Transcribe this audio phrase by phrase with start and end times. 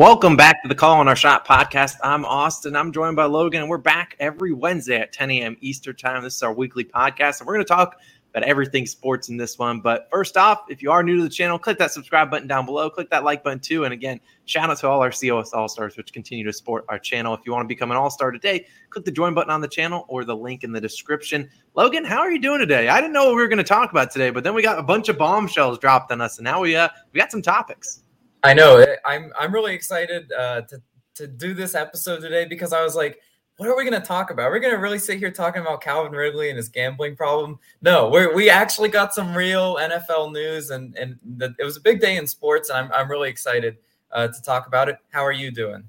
[0.00, 1.96] Welcome back to the Calling Our Shot podcast.
[2.02, 2.74] I'm Austin.
[2.74, 5.58] I'm joined by Logan, and we're back every Wednesday at 10 a.m.
[5.60, 6.22] Eastern Time.
[6.22, 7.96] This is our weekly podcast, and we're going to talk
[8.30, 9.82] about everything sports in this one.
[9.82, 12.64] But first off, if you are new to the channel, click that subscribe button down
[12.64, 12.88] below.
[12.88, 13.84] Click that like button too.
[13.84, 16.98] And again, shout out to all our COS All Stars, which continue to support our
[16.98, 17.34] channel.
[17.34, 19.68] If you want to become an All Star today, click the join button on the
[19.68, 21.46] channel or the link in the description.
[21.74, 22.88] Logan, how are you doing today?
[22.88, 24.78] I didn't know what we were going to talk about today, but then we got
[24.78, 28.02] a bunch of bombshells dropped on us, and now we uh we got some topics.
[28.42, 28.84] I know.
[29.04, 30.82] I'm I'm really excited uh, to
[31.14, 33.20] to do this episode today because I was like,
[33.56, 34.50] what are we going to talk about?
[34.50, 37.58] We're going to really sit here talking about Calvin Ridley and his gambling problem.
[37.82, 41.80] No, we we actually got some real NFL news, and and the, it was a
[41.80, 43.76] big day in sports, and I'm I'm really excited
[44.12, 44.96] uh, to talk about it.
[45.10, 45.84] How are you doing?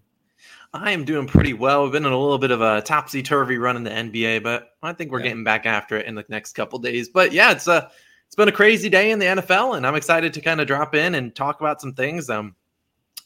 [0.73, 1.83] I am doing pretty well.
[1.83, 4.71] We've been in a little bit of a topsy turvy run in the NBA, but
[4.81, 5.27] I think we're yeah.
[5.27, 7.09] getting back after it in the next couple days.
[7.09, 7.91] But yeah, it's a
[8.31, 10.95] it's been a crazy day in the NFL, and I'm excited to kind of drop
[10.95, 12.29] in and talk about some things.
[12.29, 12.55] Um,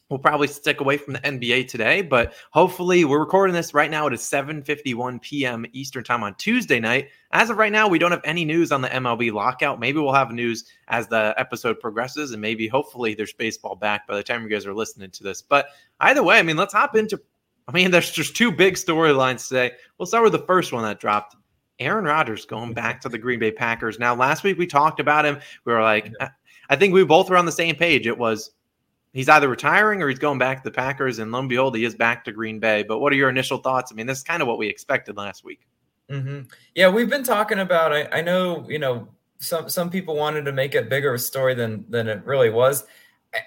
[0.09, 4.07] we'll probably stick away from the NBA today, but hopefully we're recording this right now.
[4.07, 5.67] It is 7:51 p.m.
[5.73, 7.09] Eastern time on Tuesday night.
[7.29, 9.79] As of right now, we don't have any news on the MLB lockout.
[9.79, 14.15] Maybe we'll have news as the episode progresses, and maybe hopefully there's baseball back by
[14.15, 15.39] the time you guys are listening to this.
[15.39, 15.67] But
[15.99, 17.21] either way, I mean, let's hop into.
[17.67, 19.73] I mean, there's just two big storylines today.
[19.99, 21.35] We'll start with the first one that dropped.
[21.79, 23.99] Aaron Rodgers going back to the Green Bay Packers.
[23.99, 25.39] Now, last week we talked about him.
[25.65, 26.11] We were like,
[26.69, 28.07] I think we both were on the same page.
[28.07, 28.51] It was
[29.13, 31.85] he's either retiring or he's going back to the Packers, and lo and behold, he
[31.85, 32.83] is back to Green Bay.
[32.83, 33.91] But what are your initial thoughts?
[33.91, 35.61] I mean, this is kind of what we expected last week.
[36.09, 36.41] Mm-hmm.
[36.75, 37.91] Yeah, we've been talking about.
[37.91, 39.07] I, I know, you know,
[39.39, 42.85] some some people wanted to make it bigger a story than than it really was.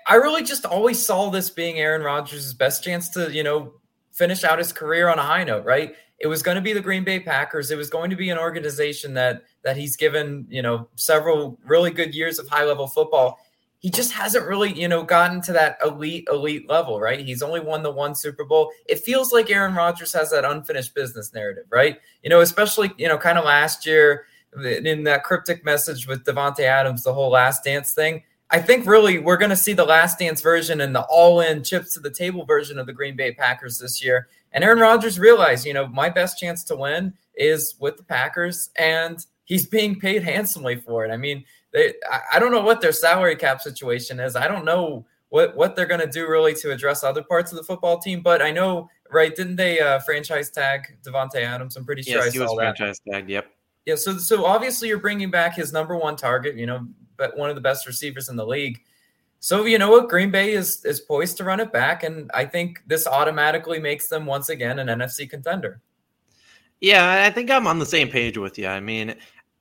[0.07, 3.75] I really just always saw this being Aaron Rodgers' best chance to, you know,
[4.19, 5.95] finish out his career on a high note, right?
[6.19, 7.71] It was going to be the Green Bay Packers.
[7.71, 11.93] It was going to be an organization that that he's given, you know, several really
[11.93, 13.39] good years of high level football.
[13.79, 17.21] He just hasn't really, you know, gotten to that elite elite level, right?
[17.21, 18.73] He's only won the one Super Bowl.
[18.87, 22.01] It feels like Aaron Rodgers has that unfinished business narrative, right?
[22.25, 24.27] You know, especially, you know, kind of last year
[24.65, 28.25] in that cryptic message with Davante Adams, the whole last dance thing.
[28.51, 31.63] I think really we're going to see the last dance version and the all in
[31.63, 34.29] chips to the table version of the Green Bay Packers this year.
[34.53, 38.71] And Aaron Rodgers realized, you know, my best chance to win is with the Packers,
[38.77, 41.11] and he's being paid handsomely for it.
[41.11, 41.93] I mean, they,
[42.33, 44.35] I don't know what their salary cap situation is.
[44.35, 47.59] I don't know what what they're going to do really to address other parts of
[47.59, 48.23] the football team.
[48.23, 49.35] But I know, right?
[49.35, 51.77] Didn't they uh, franchise tag Davante Adams?
[51.77, 53.29] I'm pretty sure yes, I he was franchise tagged.
[53.29, 53.47] Yep.
[53.85, 53.97] Yeah.
[53.97, 56.57] So so obviously you're bringing back his number one target.
[56.57, 56.87] You know,
[57.19, 58.81] but one of the best receivers in the league.
[59.41, 62.47] So you know what, Green Bay is is poised to run it back, and I
[62.47, 65.81] think this automatically makes them once again an NFC contender.
[66.81, 68.69] Yeah, I think I'm on the same page with you.
[68.69, 69.15] I mean,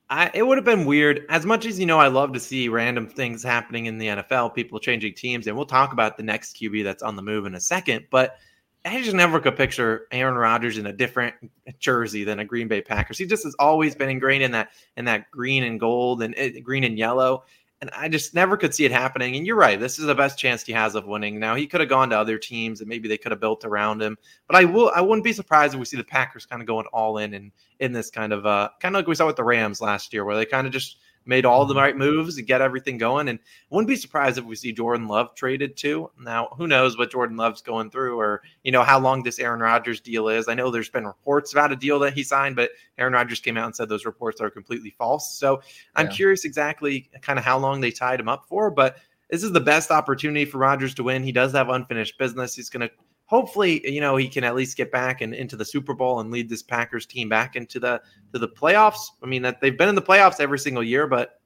[0.10, 1.26] I, it would have been weird.
[1.30, 4.56] As much as you know, I love to see random things happening in the NFL,
[4.56, 7.56] people changing teams, and we'll talk about the next QB that's on the move in
[7.56, 8.06] a second.
[8.10, 8.38] But
[8.86, 11.36] I just never could picture Aaron Rodgers in a different
[11.80, 13.18] jersey than a Green Bay Packers.
[13.18, 16.60] He just has always been ingrained in that in that green and gold and uh,
[16.64, 17.44] green and yellow
[17.82, 19.36] and I just never could see it happening.
[19.36, 21.40] And you're right, this is the best chance he has of winning.
[21.40, 24.02] Now he could have gone to other teams and maybe they could have built around
[24.02, 24.18] him.
[24.48, 26.88] But I will I wouldn't be surprised if we see the Packers kind of going
[26.88, 29.44] all in and in this kind of uh kind of like we saw with the
[29.44, 31.82] Rams last year, where they kind of just made all the mm-hmm.
[31.82, 33.28] right moves to get everything going.
[33.28, 33.40] And
[33.70, 36.10] wouldn't be surprised if we see Jordan Love traded too.
[36.20, 39.60] Now, who knows what Jordan Love's going through or, you know, how long this Aaron
[39.60, 40.48] Rodgers deal is.
[40.48, 43.58] I know there's been reports about a deal that he signed, but Aaron Rodgers came
[43.58, 45.38] out and said those reports are completely false.
[45.38, 45.62] So
[45.96, 46.14] I'm yeah.
[46.14, 48.72] curious exactly kind of how long they tied him up for.
[48.72, 48.98] But
[49.30, 51.24] this is the best opportunity for Rodgers to win.
[51.24, 52.56] He does have unfinished business.
[52.56, 52.96] He's going to
[53.28, 56.32] hopefully, you know, he can at least get back and into the Super Bowl and
[56.32, 58.02] lead this Packers team back into the
[58.34, 59.12] to the playoffs.
[59.22, 61.40] I mean, that they've been in the playoffs every single year, but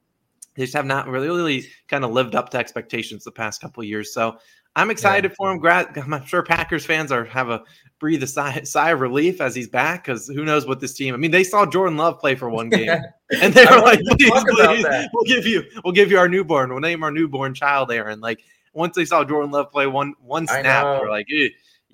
[0.54, 3.82] they just have not really, really kind of lived up to expectations the past couple
[3.84, 4.12] years.
[4.12, 4.38] So
[4.74, 5.34] I'm excited yeah.
[5.36, 6.12] for him.
[6.12, 7.62] I'm sure Packers fans are have a
[7.98, 11.14] breathe a sigh, sigh of relief as he's back because who knows what this team.
[11.14, 12.88] I mean, they saw Jordan Love play for one game,
[13.42, 16.70] and they were like, "Please, please, we'll give you, we'll give you our newborn.
[16.70, 18.42] We'll name our newborn child Aaron." Like
[18.72, 21.26] once they saw Jordan Love play one one snap, they're like,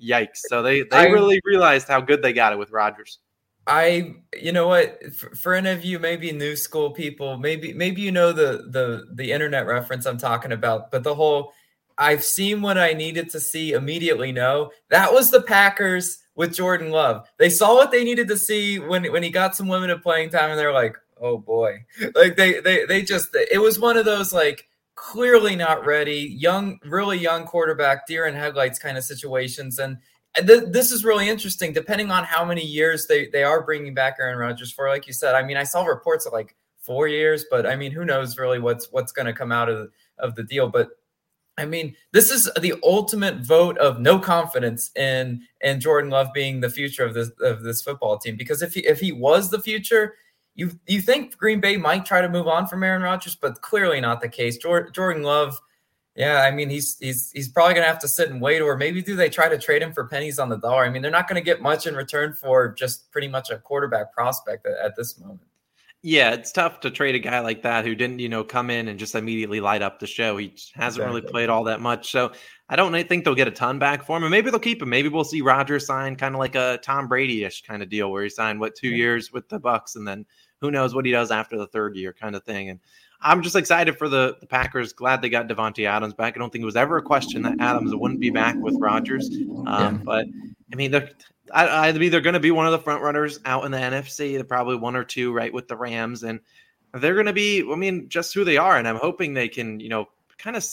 [0.03, 3.19] "Yikes!" So they they I, really realized how good they got it with Rodgers.
[3.67, 8.01] I, you know what, for, for, any of you, maybe new school people, maybe maybe
[8.01, 11.53] you know the the the internet reference I'm talking about, but the whole
[11.97, 14.31] I've seen what I needed to see immediately.
[14.31, 17.27] No, that was the Packers with Jordan Love.
[17.37, 20.49] They saw what they needed to see when when he got some limited playing time,
[20.49, 21.85] and they're like, oh boy,
[22.15, 24.68] like they they they just it was one of those like
[24.99, 29.97] clearly not ready, young, really young quarterback, deer in headlights kind of situations, and
[30.35, 31.71] th- this is really interesting.
[31.73, 35.13] Depending on how many years they they are bringing back Aaron Rodgers for, like you
[35.13, 38.37] said, I mean, I saw reports of like four years, but I mean, who knows
[38.37, 40.67] really what's what's going to come out of of the deal.
[40.67, 40.89] But
[41.57, 46.59] I mean, this is the ultimate vote of no confidence in in Jordan Love being
[46.59, 48.35] the future of this of this football team.
[48.35, 50.15] Because if he if he was the future,
[50.59, 54.01] you you think Green Bay might try to move on from Aaron Rodgers, but clearly
[54.01, 54.57] not the case.
[54.57, 55.57] Jordan, Love,
[56.15, 59.01] yeah, I mean he's he's he's probably gonna have to sit and wait, or maybe
[59.01, 60.83] do they try to trade him for pennies on the dollar?
[60.83, 64.13] I mean, they're not gonna get much in return for just pretty much a quarterback
[64.13, 65.47] prospect at, at this moment.
[66.01, 68.87] Yeah, it's tough to trade a guy like that who didn't, you know, come in
[68.87, 70.37] and just immediately light up the show.
[70.37, 71.05] He hasn't exactly.
[71.05, 72.09] really played all that much.
[72.09, 72.31] So
[72.69, 74.23] I don't think they'll get a ton back for him.
[74.23, 74.87] And maybe they'll keep him.
[74.87, 78.23] Maybe we'll see Rodgers sign kind of like a Tom Brady-ish kind of deal where
[78.23, 80.25] he signed what two years with the Bucs and then
[80.61, 82.69] who knows what he does after the third year kind of thing.
[82.69, 82.79] And
[83.21, 84.93] I'm just excited for the, the Packers.
[84.93, 86.35] Glad they got Davante Adams back.
[86.35, 89.29] I don't think it was ever a question that Adams wouldn't be back with Rodgers.
[89.29, 89.91] Um, yeah.
[90.03, 90.25] But
[90.71, 91.09] I mean, they're
[91.53, 93.77] I, I mean, they're going to be one of the front runners out in the
[93.77, 94.33] NFC.
[94.35, 96.39] They're probably one or two, right, with the Rams, and
[96.93, 97.67] they're going to be.
[97.69, 100.65] I mean, just who they are, and I'm hoping they can, you know, kind of.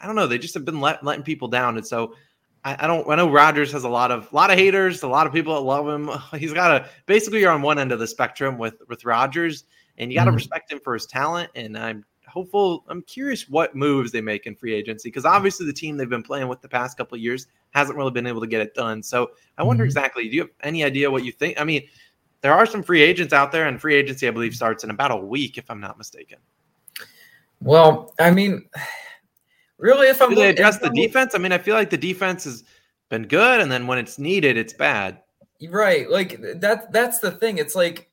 [0.00, 0.26] I don't know.
[0.26, 2.14] They just have been let, letting people down, and so
[2.64, 3.08] I, I, don't.
[3.08, 5.54] I know Rodgers has a lot of a lot of haters, a lot of people
[5.54, 6.10] that love him.
[6.38, 9.64] He's got a basically you're on one end of the spectrum with with Rodgers,
[9.98, 10.36] and you got to mm-hmm.
[10.36, 11.50] respect him for his talent.
[11.54, 12.84] And I'm hopeful.
[12.88, 16.22] I'm curious what moves they make in free agency because obviously the team they've been
[16.22, 19.02] playing with the past couple of years hasn't really been able to get it done.
[19.02, 19.88] So I wonder mm-hmm.
[19.88, 20.28] exactly.
[20.28, 21.60] Do you have any idea what you think?
[21.60, 21.82] I mean,
[22.42, 25.10] there are some free agents out there, and free agency I believe starts in about
[25.10, 26.38] a week, if I'm not mistaken.
[27.60, 28.68] Well, I mean,
[29.82, 31.34] really, if I'm do they address the defense?
[31.34, 32.64] I mean, I feel like the defense has
[33.10, 35.20] been good, and then when it's needed, it's bad.
[35.68, 36.92] Right, like that.
[36.92, 37.58] That's the thing.
[37.58, 38.10] It's like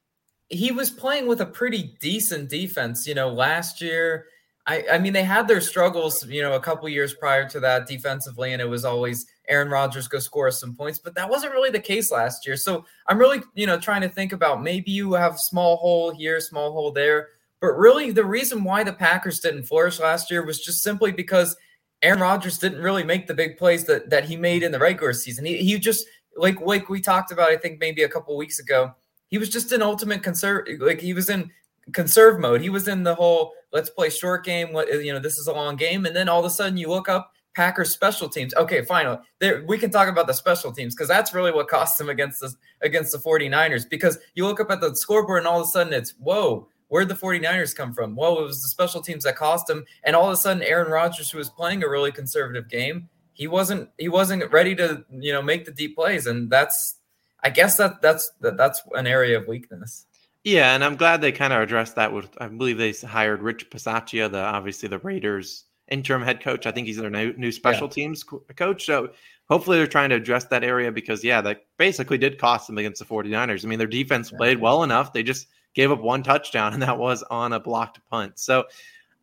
[0.50, 4.26] he was playing with a pretty decent defense, you know, last year.
[4.68, 7.88] I, I mean, they had their struggles, you know, a couple years prior to that
[7.88, 11.72] defensively, and it was always Aaron Rodgers go score some points, but that wasn't really
[11.72, 12.56] the case last year.
[12.56, 16.40] So I'm really, you know, trying to think about maybe you have small hole here,
[16.40, 17.30] small hole there,
[17.62, 21.56] but really the reason why the Packers didn't flourish last year was just simply because
[22.02, 25.14] Aaron Rodgers didn't really make the big plays that that he made in the regular
[25.14, 25.46] season.
[25.46, 26.06] He he just
[26.38, 28.96] like like we talked about, I think maybe a couple weeks ago
[29.30, 30.68] he was just in ultimate conserve.
[30.80, 31.50] Like he was in
[31.94, 32.62] conserve mode.
[32.62, 34.74] He was in the whole let's play short game.
[34.74, 36.90] What you know, this is a long game, and then all of a sudden you
[36.90, 38.54] look up Packers special teams.
[38.56, 39.18] Okay, fine.
[39.40, 42.40] There we can talk about the special teams because that's really what cost them against
[42.40, 43.90] the against the 49ers.
[43.90, 47.08] Because you look up at the scoreboard and all of a sudden it's whoa, where'd
[47.08, 48.16] the 49ers come from?
[48.16, 49.86] Well, it was the special teams that cost them.
[50.04, 53.48] And all of a sudden Aaron Rodgers, who was playing a really conservative game, he
[53.48, 56.28] wasn't he wasn't ready to, you know, make the deep plays.
[56.28, 56.98] And that's
[57.42, 60.06] I guess that that's that, that's an area of weakness.
[60.44, 62.30] Yeah, and I'm glad they kind of addressed that with.
[62.40, 66.66] I believe they hired Rich Bisaccia, the obviously the Raiders interim head coach.
[66.66, 67.94] I think he's their new, new special yeah.
[67.94, 68.86] teams coach.
[68.86, 69.12] So
[69.50, 73.00] hopefully they're trying to address that area because yeah, that basically did cost them against
[73.00, 73.66] the 49ers.
[73.66, 74.38] I mean, their defense yeah.
[74.38, 75.14] played well enough.
[75.14, 78.40] They just gave up one touchdown, and that was on a blocked punt.
[78.40, 78.66] So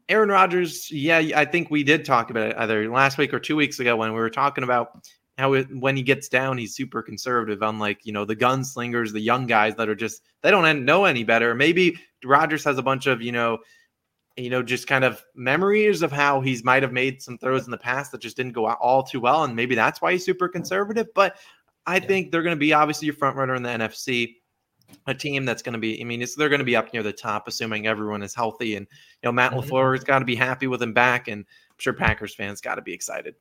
[0.09, 3.57] Aaron Rodgers, yeah, I think we did talk about it either last week or two
[3.57, 5.09] weeks ago when we were talking about
[5.39, 7.63] how it, when he gets down, he's super conservative.
[7.63, 11.25] Unlike you know the gunslingers, the young guys that are just they don't know any
[11.25, 11.55] better.
[11.55, 13.59] Maybe Rodgers has a bunch of you know,
[14.37, 17.71] you know, just kind of memories of how he's might have made some throws in
[17.71, 20.49] the past that just didn't go all too well, and maybe that's why he's super
[20.49, 21.09] conservative.
[21.15, 21.37] But
[21.85, 22.07] I yeah.
[22.07, 24.37] think they're going to be obviously your front runner in the NFC.
[25.07, 27.13] A team that's going to be, I mean, they're going to be up near the
[27.13, 28.77] top, assuming everyone is healthy.
[28.77, 28.87] And,
[29.23, 29.71] you know, Matt mm-hmm.
[29.71, 31.29] LaFleur's got to be happy with him back.
[31.29, 33.35] And I'm sure Packers fans got to be excited.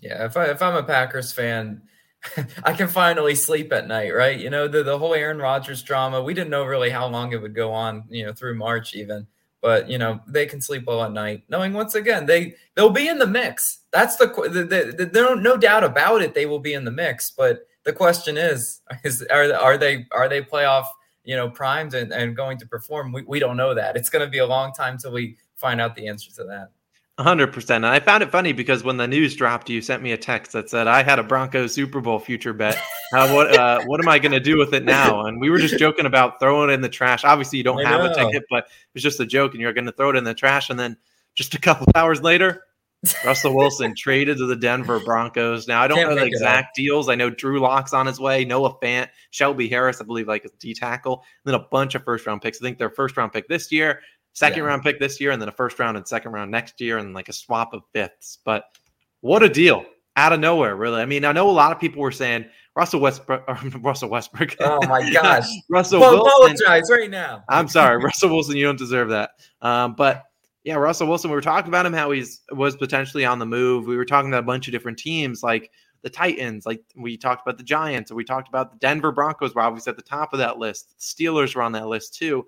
[0.00, 1.82] Yeah, if I if I'm a Packers fan,
[2.64, 4.38] I can finally sleep at night, right?
[4.38, 7.40] You know, the, the whole Aaron Rodgers drama, we didn't know really how long it
[7.40, 9.26] would go on, you know, through March even.
[9.60, 13.08] But you know, they can sleep well at night, knowing once again they they'll be
[13.08, 13.80] in the mix.
[13.92, 16.34] That's the, the, the, the no no doubt about it.
[16.34, 17.30] They will be in the mix.
[17.30, 20.86] But the question is, is are are they are they playoff
[21.24, 23.12] you know primed and, and going to perform?
[23.12, 23.96] We we don't know that.
[23.96, 26.70] It's going to be a long time till we find out the answer to that
[27.18, 27.84] hundred percent.
[27.84, 30.52] And I found it funny because when the news dropped, you sent me a text
[30.52, 32.76] that said I had a Broncos Super Bowl future bet.
[33.12, 35.26] Uh, what uh, what am I going to do with it now?
[35.26, 37.24] And we were just joking about throwing it in the trash.
[37.24, 38.10] Obviously, you don't I have know.
[38.10, 40.24] a ticket, but it was just a joke, and you're going to throw it in
[40.24, 40.70] the trash.
[40.70, 40.96] And then
[41.36, 42.64] just a couple hours later,
[43.24, 45.66] Russell Wilson traded to the Denver Broncos.
[45.66, 47.08] Now I don't Can't know the exact deals.
[47.08, 50.48] I know Drew Lock's on his way, Noah Fant, Shelby Harris, I believe, like a
[50.58, 52.60] D tackle, and then a bunch of first round picks.
[52.60, 54.00] I think their first round pick this year,
[54.32, 54.68] second yeah.
[54.68, 57.14] round pick this year, and then a first round and second round next year, and
[57.14, 58.38] like a swap of fifths.
[58.44, 58.64] But
[59.20, 59.84] what a deal
[60.16, 61.00] out of nowhere, really.
[61.00, 62.46] I mean, I know a lot of people were saying
[62.76, 63.44] Russell Westbrook,
[63.82, 64.56] Russell Westbrook.
[64.60, 66.56] Oh my gosh, Russell well, Wilson.
[66.62, 67.44] Apologize right now.
[67.48, 68.56] I'm sorry, Russell Wilson.
[68.56, 69.30] You don't deserve that.
[69.60, 70.24] Um, but
[70.64, 71.30] yeah, Russell Wilson.
[71.30, 73.86] We were talking about him how he's was potentially on the move.
[73.86, 75.70] We were talking about a bunch of different teams like
[76.02, 79.54] the Titans, like we talked about the Giants, and we talked about the Denver Broncos
[79.54, 80.94] were obviously at the top of that list.
[80.98, 82.46] The Steelers were on that list too.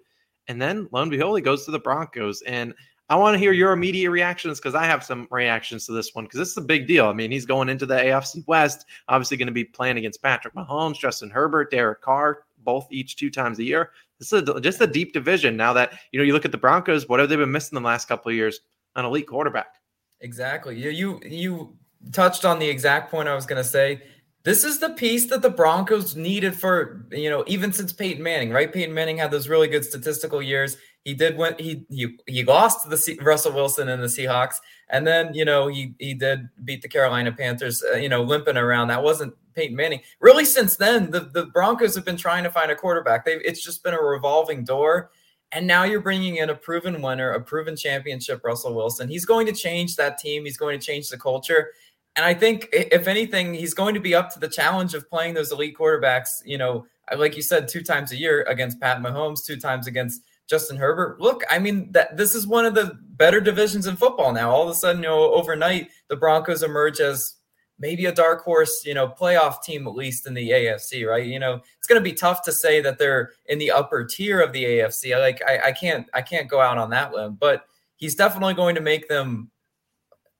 [0.49, 2.43] And then lo and behold, he goes to the Broncos.
[2.43, 2.75] And
[3.09, 6.25] I want to hear your immediate reactions because I have some reactions to this one
[6.25, 7.07] because this is a big deal.
[7.07, 10.55] I mean, he's going into the AFC West, obviously going to be playing against Patrick
[10.55, 13.91] Mahomes, Justin Herbert, Derek Carr, both each two times a year.
[14.19, 15.57] This is a, just a deep division.
[15.57, 17.09] Now that you know, you look at the Broncos.
[17.09, 18.61] What have they been missing the last couple of years?
[18.95, 19.75] An elite quarterback.
[20.21, 20.79] Exactly.
[20.79, 21.77] You you you
[22.13, 24.03] touched on the exact point I was going to say.
[24.45, 28.53] This is the piece that the Broncos needed for, you know, even since Peyton Manning,
[28.53, 28.73] right?
[28.73, 30.77] Peyton Manning had those really good statistical years.
[31.05, 34.57] He did when he he he lost to the C- Russell Wilson and the Seahawks,
[34.89, 38.57] and then you know he he did beat the Carolina Panthers, uh, you know, limping
[38.57, 38.89] around.
[38.89, 40.01] That wasn't Peyton Manning.
[40.21, 43.25] Really, since then, the the Broncos have been trying to find a quarterback.
[43.25, 45.11] They've, it's just been a revolving door.
[45.53, 49.09] And now you're bringing in a proven winner, a proven championship, Russell Wilson.
[49.09, 50.45] He's going to change that team.
[50.45, 51.71] He's going to change the culture.
[52.17, 55.35] And I think, if anything, he's going to be up to the challenge of playing
[55.35, 56.29] those elite quarterbacks.
[56.45, 56.87] You know,
[57.17, 61.21] like you said, two times a year against Pat Mahomes, two times against Justin Herbert.
[61.21, 64.51] Look, I mean, that this is one of the better divisions in football now.
[64.51, 67.35] All of a sudden, you know, overnight, the Broncos emerge as
[67.79, 71.27] maybe a dark horse, you know, playoff team at least in the AFC, right?
[71.27, 74.41] You know, it's going to be tough to say that they're in the upper tier
[74.41, 75.19] of the AFC.
[75.19, 77.67] Like, I, I can't, I can't go out on that limb, but
[77.97, 79.51] he's definitely going to make them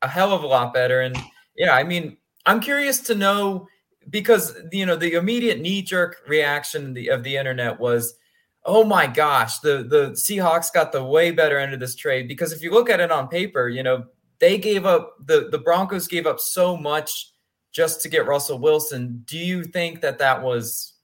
[0.03, 1.01] a hell of a lot better.
[1.01, 1.17] And
[1.57, 2.17] yeah, I mean,
[2.47, 3.69] I'm curious to know
[4.09, 8.15] because you know the immediate knee jerk reaction of the, of the internet was,
[8.65, 12.53] oh my gosh, the the Seahawks got the way better end of this trade because
[12.53, 14.05] if you look at it on paper, you know
[14.41, 17.33] they gave up the the Broncos gave up so much
[17.77, 19.23] just to get Russell Wilson.
[19.27, 20.95] Do you think that that was,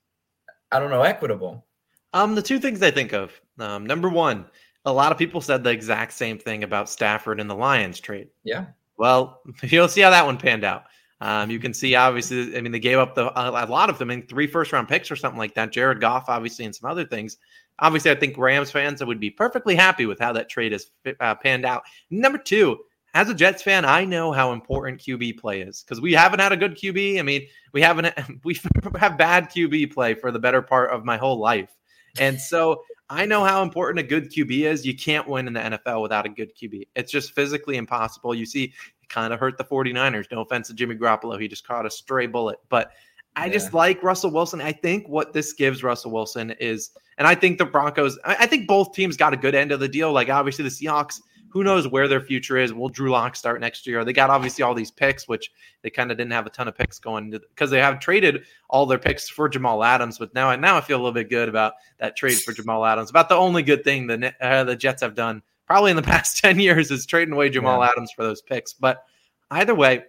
[0.71, 1.67] I don't know, equitable?
[2.15, 3.39] Um, the two things I think of.
[3.59, 4.47] Um, number one,
[4.87, 8.29] a lot of people said the exact same thing about Stafford and the Lions trade.
[8.43, 8.67] Yeah.
[8.97, 10.85] Well, you'll see how that one panned out.
[11.21, 14.11] Um, you can see, obviously, I mean, they gave up the, a, lot of them
[14.11, 15.73] in three first round picks or something like that.
[15.73, 17.37] Jared Goff, obviously, and some other things.
[17.79, 21.35] Obviously, I think Rams fans would be perfectly happy with how that trade has uh,
[21.37, 21.85] panned out.
[22.11, 22.81] Number two,
[23.14, 26.52] as a Jets fan, I know how important QB play is because we haven't had
[26.52, 27.19] a good QB.
[27.19, 28.12] I mean, we haven't
[28.45, 28.59] we
[28.99, 31.71] have bad QB play for the better part of my whole life,
[32.19, 34.87] and so I know how important a good QB is.
[34.87, 36.88] You can't win in the NFL without a good QB.
[36.97, 38.35] It's just physically impossible.
[38.35, 38.64] You see,
[39.02, 40.31] it kind of hurt the 49ers.
[40.33, 41.38] No offense to Jimmy Garoppolo.
[41.38, 42.59] He just caught a stray bullet.
[42.71, 42.92] But
[43.37, 43.52] I yeah.
[43.52, 44.62] just like Russell Wilson.
[44.62, 48.66] I think what this gives Russell Wilson is, and I think the Broncos, I think
[48.66, 50.12] both teams got a good end of the deal.
[50.12, 51.21] Like, obviously, the Seahawks
[51.52, 52.73] who knows where their future is?
[52.73, 54.04] Will Drew Lock start next year?
[54.04, 56.75] They got obviously all these picks, which they kind of didn't have a ton of
[56.75, 60.18] picks going because they have traded all their picks for Jamal Adams.
[60.18, 63.11] But now, now I feel a little bit good about that trade for Jamal Adams.
[63.11, 66.38] About the only good thing the uh, the Jets have done probably in the past
[66.38, 67.90] ten years is trading away Jamal yeah.
[67.90, 68.73] Adams for those picks.
[68.73, 69.04] But
[69.50, 70.04] either way,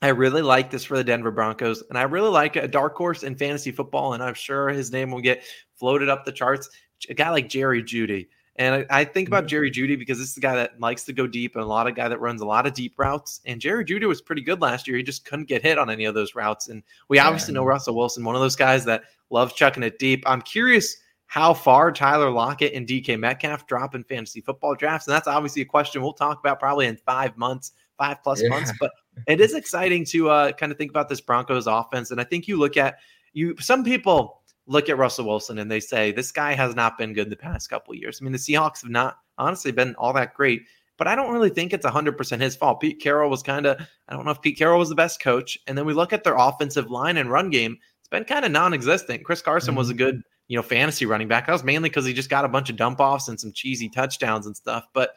[0.00, 3.24] I really like this for the Denver Broncos, and I really like a dark horse
[3.24, 5.42] in fantasy football, and I'm sure his name will get
[5.74, 6.70] floated up the charts.
[7.08, 8.28] A guy like Jerry Jeudy.
[8.58, 9.46] And I, I, think about.
[9.46, 11.86] Jerry Jeudy because this is a guy that likes to go deep and a lot
[11.86, 13.40] of guy that runs a lot of deep routes.
[13.46, 14.96] And Jerry Jeudy was pretty good last year.
[14.96, 16.68] He just couldn't get hit on any of those routes.
[16.68, 20.24] And we obviously know Russell Wilson, one of those guys that loves chucking it deep.
[20.26, 20.96] I'm curious
[21.26, 25.06] how far Tyler Lockett and DK Metcalf drop in fantasy football drafts.
[25.06, 28.48] And that's obviously a question we'll talk about probably in five months, five plus yeah.
[28.48, 28.72] months.
[28.80, 28.90] But
[29.28, 32.10] it is exciting to uh, kind of think about this Broncos offense.
[32.10, 32.98] And I think you look at
[33.34, 37.14] you, some people look at Russell Wilson and they say this guy has not been
[37.14, 38.18] good the past couple years.
[38.20, 40.62] I mean, the Seahawks have not honestly been all that great,
[40.98, 42.80] but I don't really think it's 100% his fault.
[42.80, 45.58] Pete Carroll was kind of, I don't know if Pete Carroll was the best coach.
[45.66, 48.52] And then we look at their offensive line and run game, it's been kind of
[48.52, 49.24] non existent.
[49.24, 49.78] Chris Carson mm-hmm.
[49.78, 49.98] was a mm-hmm.
[49.98, 51.46] good, you know, fantasy running back.
[51.46, 53.88] That was mainly because he just got a bunch of dump offs and some cheesy
[53.88, 54.86] touchdowns and stuff.
[54.92, 55.10] But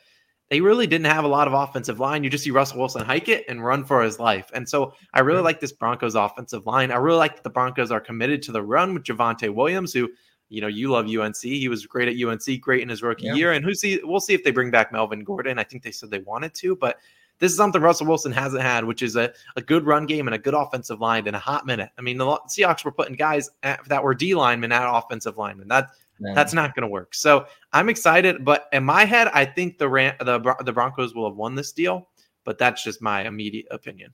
[0.51, 2.25] they really didn't have a lot of offensive line.
[2.25, 4.51] You just see Russell Wilson hike it and run for his life.
[4.53, 6.91] And so I really like this Broncos offensive line.
[6.91, 10.09] I really like that the Broncos are committed to the run with Javonte Williams, who,
[10.49, 11.37] you know, you love UNC.
[11.37, 13.35] He was great at UNC, great in his rookie yeah.
[13.35, 13.53] year.
[13.53, 15.57] And who see we'll see if they bring back Melvin Gordon.
[15.57, 16.97] I think they said they wanted to, but
[17.39, 20.35] this is something Russell Wilson hasn't had, which is a, a good run game and
[20.35, 21.91] a good offensive line in a hot minute.
[21.97, 25.69] I mean, the Seahawks were putting guys at, that were D linemen at offensive linemen.
[25.69, 25.91] That
[26.21, 27.13] that's not going to work.
[27.13, 29.87] So I'm excited, but in my head, I think the
[30.19, 32.09] the the Broncos will have won this deal.
[32.43, 34.13] But that's just my immediate opinion.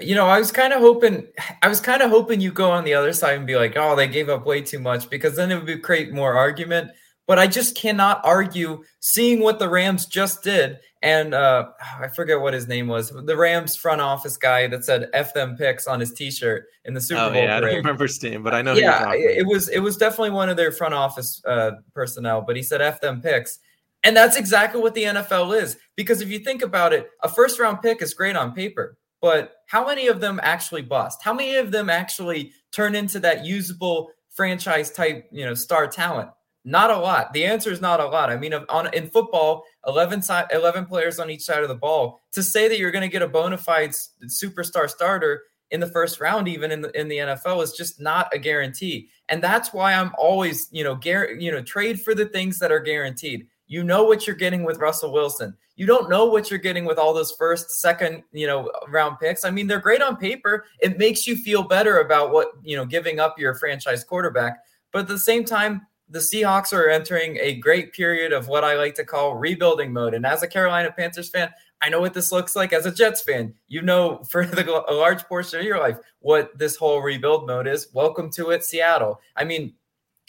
[0.00, 1.26] You know, I was kind of hoping,
[1.62, 3.96] I was kind of hoping you go on the other side and be like, "Oh,
[3.96, 6.90] they gave up way too much," because then it would create more argument
[7.28, 10.78] but I just cannot argue seeing what the Rams just did.
[11.02, 11.68] And uh,
[12.00, 15.54] I forget what his name was, the Rams front office guy that said "F them
[15.56, 17.40] picks" on his T-shirt in the Super oh, Bowl.
[17.40, 17.70] Yeah, parade.
[17.70, 18.72] I don't remember his name, but I know.
[18.72, 22.40] Yeah, it was it was definitely one of their front office uh, personnel.
[22.40, 23.60] But he said "F them picks,"
[24.02, 25.76] and that's exactly what the NFL is.
[25.94, 29.52] Because if you think about it, a first round pick is great on paper, but
[29.66, 31.20] how many of them actually bust?
[31.22, 36.30] How many of them actually turn into that usable franchise type, you know, star talent?
[36.68, 37.32] Not a lot.
[37.32, 38.28] The answer is not a lot.
[38.28, 40.22] I mean, on in football, 11,
[40.52, 42.20] 11 players on each side of the ball.
[42.32, 43.92] To say that you're going to get a bona fide
[44.26, 48.28] superstar starter in the first round, even in the in the NFL, is just not
[48.34, 49.08] a guarantee.
[49.30, 52.70] And that's why I'm always, you know, gar- you know, trade for the things that
[52.70, 53.46] are guaranteed.
[53.66, 55.56] You know what you're getting with Russell Wilson.
[55.76, 59.46] You don't know what you're getting with all those first, second, you know, round picks.
[59.46, 60.66] I mean, they're great on paper.
[60.80, 64.58] It makes you feel better about what, you know, giving up your franchise quarterback.
[64.92, 68.74] But at the same time, the Seahawks are entering a great period of what I
[68.74, 70.14] like to call rebuilding mode.
[70.14, 71.50] And as a Carolina Panthers fan,
[71.82, 73.54] I know what this looks like as a Jets fan.
[73.68, 77.66] You know, for the, a large portion of your life, what this whole rebuild mode
[77.66, 77.88] is.
[77.92, 79.20] Welcome to it, Seattle.
[79.36, 79.74] I mean,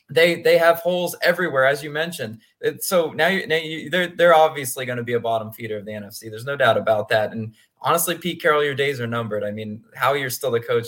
[0.09, 2.39] they they have holes everywhere, as you mentioned.
[2.79, 5.85] So now, you, now you, they're they're obviously going to be a bottom feeder of
[5.85, 6.29] the NFC.
[6.29, 7.31] There's no doubt about that.
[7.31, 9.43] And honestly, Pete Carroll, your days are numbered.
[9.43, 10.87] I mean, how you're still the coach.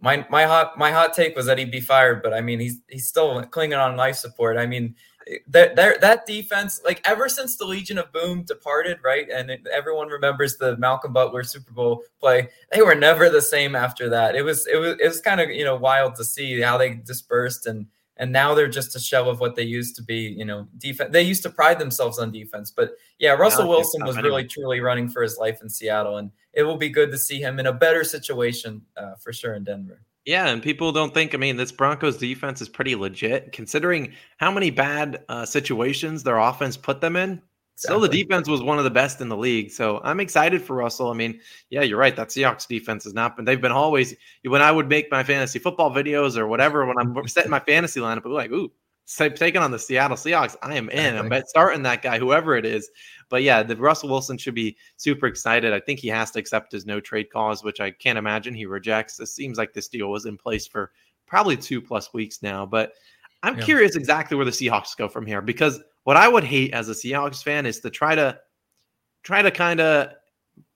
[0.00, 2.78] My my hot my hot take was that he'd be fired, but I mean, he's
[2.88, 4.56] he's still clinging on life support.
[4.56, 4.94] I mean,
[5.48, 9.28] that that defense, like ever since the Legion of Boom departed, right?
[9.30, 12.48] And it, everyone remembers the Malcolm Butler Super Bowl play.
[12.72, 14.34] They were never the same after that.
[14.34, 16.94] It was it was it was kind of you know wild to see how they
[16.94, 17.86] dispersed and
[18.20, 20.34] and now they're just a shell of what they used to be.
[20.36, 21.10] You know, defense.
[21.10, 25.08] They used to pride themselves on defense, but yeah, Russell Wilson was really truly running
[25.08, 27.72] for his life in Seattle, and it will be good to see him in a
[27.72, 30.02] better situation uh, for sure in Denver.
[30.26, 31.34] Yeah, and people don't think.
[31.34, 36.36] I mean, this Broncos defense is pretty legit, considering how many bad uh, situations their
[36.36, 37.40] offense put them in.
[37.80, 37.96] Exactly.
[37.96, 39.70] Still, the defense was one of the best in the league.
[39.70, 41.08] So I'm excited for Russell.
[41.08, 42.14] I mean, yeah, you're right.
[42.14, 43.46] That Seahawks defense has not been.
[43.46, 46.84] They've been always when I would make my fantasy football videos or whatever.
[46.84, 48.70] When I'm setting my fantasy lineup, I'm like, ooh,
[49.06, 50.56] taking on the Seattle Seahawks.
[50.62, 51.16] I am in.
[51.16, 52.90] I'm starting that guy, whoever it is.
[53.30, 55.72] But yeah, the Russell Wilson should be super excited.
[55.72, 58.66] I think he has to accept his no trade clause, which I can't imagine he
[58.66, 59.18] rejects.
[59.20, 60.92] It seems like this deal was in place for
[61.26, 62.66] probably two plus weeks now.
[62.66, 62.92] But
[63.42, 63.64] I'm yeah.
[63.64, 66.92] curious exactly where the Seahawks go from here because what I would hate as a
[66.92, 68.38] Seahawks fan is to try to
[69.22, 70.10] try to kind of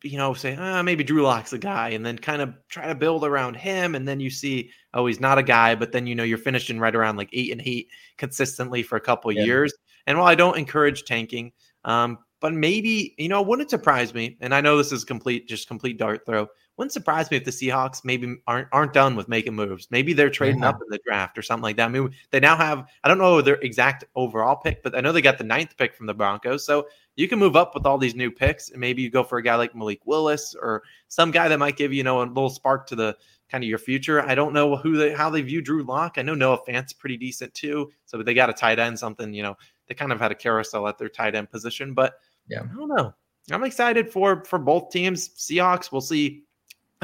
[0.02, 2.94] you know say ah, maybe Drew Lock's a guy and then kind of try to
[2.94, 6.14] build around him and then you see oh he's not a guy but then you
[6.14, 9.44] know you're finishing right around like eight and eight consistently for a couple yeah.
[9.44, 9.74] years
[10.06, 11.52] and while I don't encourage tanking
[11.84, 15.68] um, but maybe you know wouldn't surprise me and I know this is complete just
[15.68, 19.54] complete dart throw wouldn't surprise me if the Seahawks maybe aren't aren't done with making
[19.54, 19.88] moves.
[19.90, 21.86] Maybe they're trading up in the draft or something like that.
[21.86, 25.12] I mean, they now have I don't know their exact overall pick, but I know
[25.12, 26.64] they got the ninth pick from the Broncos.
[26.64, 29.38] So you can move up with all these new picks, and maybe you go for
[29.38, 32.24] a guy like Malik Willis or some guy that might give you, you know a
[32.24, 33.16] little spark to the
[33.48, 34.22] kind of your future.
[34.22, 36.14] I don't know who they how they view Drew Lock.
[36.16, 37.92] I know Noah Fant's pretty decent too.
[38.04, 39.56] So they got a tight end, something you know
[39.86, 42.14] they kind of had a carousel at their tight end position, but
[42.48, 43.14] yeah, I don't know.
[43.50, 45.28] I'm excited for for both teams.
[45.30, 46.43] Seahawks, we'll see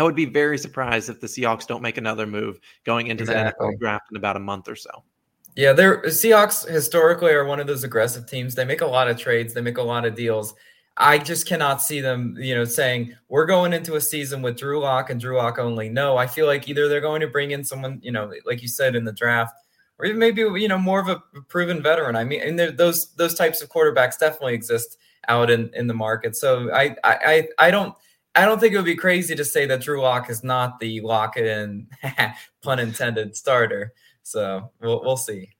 [0.00, 3.66] I would be very surprised if the Seahawks don't make another move going into exactly.
[3.66, 4.88] the NFL draft in about a month or so.
[5.56, 8.54] Yeah, they're Seahawks historically are one of those aggressive teams.
[8.54, 10.54] They make a lot of trades, they make a lot of deals.
[10.96, 14.80] I just cannot see them, you know, saying we're going into a season with Drew
[14.80, 15.90] Lock and Drew Lock only.
[15.90, 18.68] No, I feel like either they're going to bring in someone, you know, like you
[18.68, 19.54] said in the draft,
[19.98, 22.16] or even maybe you know more of a proven veteran.
[22.16, 24.96] I mean, and those those types of quarterbacks definitely exist
[25.28, 26.36] out in in the market.
[26.36, 27.94] So I I I don't
[28.34, 31.00] I don't think it would be crazy to say that Drew Lock is not the
[31.00, 31.88] lock in,
[32.62, 33.92] pun intended, starter.
[34.22, 35.50] So we'll we'll see.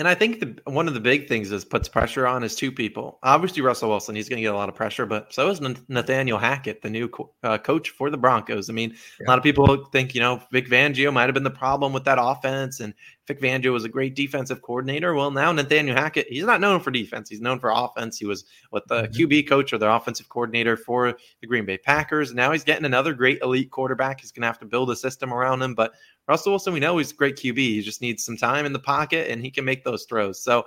[0.00, 2.72] And I think the, one of the big things is puts pressure on is two
[2.72, 3.18] people.
[3.22, 6.38] Obviously, Russell Wilson, he's going to get a lot of pressure, but so is Nathaniel
[6.38, 8.70] Hackett, the new co- uh, coach for the Broncos.
[8.70, 9.26] I mean, yeah.
[9.26, 12.04] a lot of people think, you know, Vic Fangio might have been the problem with
[12.04, 12.94] that offense, and
[13.30, 15.14] Vic Fangio was a great defensive coordinator.
[15.14, 18.18] Well, now Nathaniel Hackett, he's not known for defense; he's known for offense.
[18.18, 19.22] He was with the mm-hmm.
[19.22, 22.34] QB coach or the offensive coordinator for the Green Bay Packers.
[22.34, 24.20] Now he's getting another great elite quarterback.
[24.20, 25.92] He's going to have to build a system around him, but
[26.26, 27.56] Russell Wilson, we know he's a great QB.
[27.56, 30.42] He just needs some time in the pocket, and he can make those throws.
[30.42, 30.64] So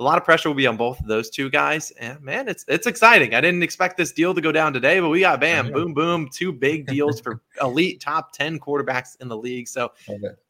[0.00, 1.90] a lot of pressure will be on both of those two guys.
[1.92, 3.34] And man, it's it's exciting.
[3.34, 6.28] I didn't expect this deal to go down today, but we got bam, boom, boom,
[6.32, 9.68] two big deals for elite top 10 quarterbacks in the league.
[9.68, 9.92] So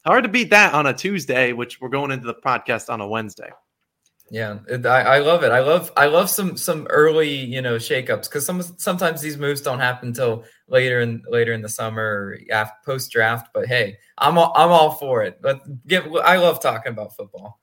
[0.07, 3.09] hard to beat that on a Tuesday, which we're going into the podcast on a
[3.09, 3.51] Wednesday.
[4.33, 5.51] Yeah, it, I, I love it.
[5.51, 9.61] I love I love some some early you know shakeups because some sometimes these moves
[9.61, 13.49] don't happen until later in later in the summer or after post draft.
[13.53, 15.43] But hey, I'm all, I'm all for it.
[15.43, 17.60] But get I love talking about football.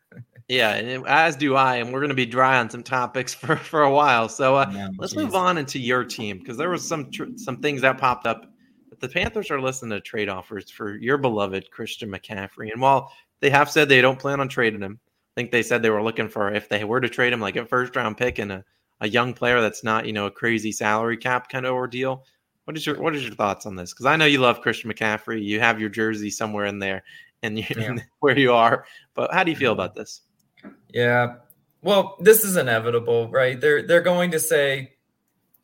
[0.47, 3.57] Yeah, and as do I, and we're going to be dry on some topics for,
[3.57, 4.29] for a while.
[4.29, 5.23] So uh, yeah, let's geez.
[5.23, 8.51] move on into your team because there was some tr- some things that popped up.
[8.99, 13.49] The Panthers are listening to trade offers for your beloved Christian McCaffrey, and while they
[13.49, 16.29] have said they don't plan on trading him, I think they said they were looking
[16.29, 18.63] for if they were to trade him, like a first round pick and a,
[19.01, 22.23] a young player that's not you know a crazy salary cap kind of ordeal.
[22.63, 23.93] What is your what is your thoughts on this?
[23.93, 25.43] Because I know you love Christian McCaffrey.
[25.43, 27.03] You have your jersey somewhere in there,
[27.43, 27.97] and you, yeah.
[28.21, 28.85] where you are.
[29.13, 30.21] But how do you feel about this?
[30.89, 31.35] Yeah.
[31.81, 33.59] well, this is inevitable, right?
[33.59, 34.93] They're they're going to say,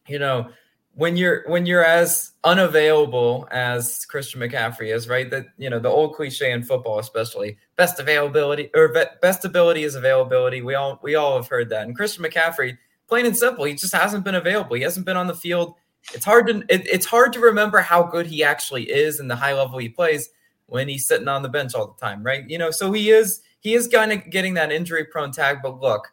[0.08, 0.50] you know,
[0.96, 5.30] when you're when you're as unavailable as Christian McCaffrey is, right?
[5.30, 9.96] That you know the old cliche in football, especially best availability or best ability is
[9.96, 10.62] availability.
[10.62, 11.88] We all we all have heard that.
[11.88, 14.76] And Christian McCaffrey, plain and simple, he just hasn't been available.
[14.76, 15.76] He hasn't been on the field.
[16.14, 19.36] It's hard to it, it's hard to remember how good he actually is and the
[19.36, 20.30] high level he plays
[20.68, 22.48] when he's sitting on the bench all the time, right?
[22.50, 25.60] You know, so he is he is kind of getting that injury prone tag.
[25.64, 26.12] But look,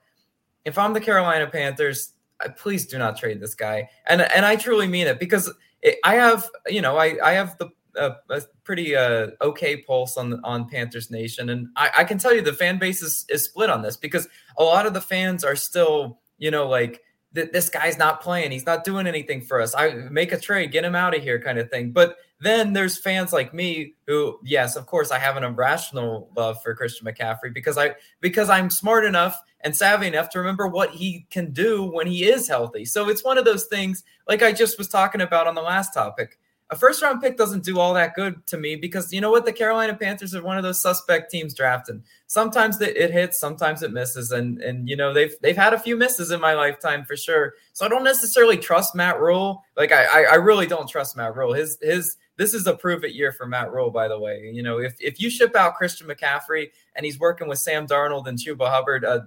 [0.64, 2.12] if I'm the Carolina Panthers,
[2.56, 3.90] please do not trade this guy.
[4.06, 7.58] And and I truly mean it because it, I have you know I I have
[7.58, 12.18] the uh, a pretty uh, okay pulse on on Panthers Nation, and I, I can
[12.18, 15.00] tell you the fan base is, is split on this because a lot of the
[15.00, 17.02] fans are still you know like
[17.33, 19.75] this guy's not playing, he's not doing anything for us.
[19.75, 21.93] I make a trade, get him out of here, kind of thing.
[21.93, 26.61] But then there's fans like me who, yes, of course, I have an irrational love
[26.62, 30.90] for Christian McCaffrey because I because I'm smart enough and savvy enough to remember what
[30.90, 32.85] he can do when he is healthy.
[32.85, 35.93] So it's one of those things, like I just was talking about on the last
[35.93, 36.38] topic.
[36.70, 39.44] A first round pick doesn't do all that good to me because you know what?
[39.44, 42.04] The Carolina Panthers are one of those suspect teams drafting.
[42.28, 45.96] Sometimes it hits, sometimes it misses, and and you know they've they've had a few
[45.96, 47.54] misses in my lifetime for sure.
[47.72, 51.52] So I don't necessarily trust Matt Rhule Like I I, really don't trust Matt Rhule
[51.52, 54.50] His his this is a prove it year for Matt Rhule, by the way.
[54.54, 58.28] You know, if if you ship out Christian McCaffrey and he's working with Sam Darnold
[58.28, 59.20] and Chuba Hubbard, uh,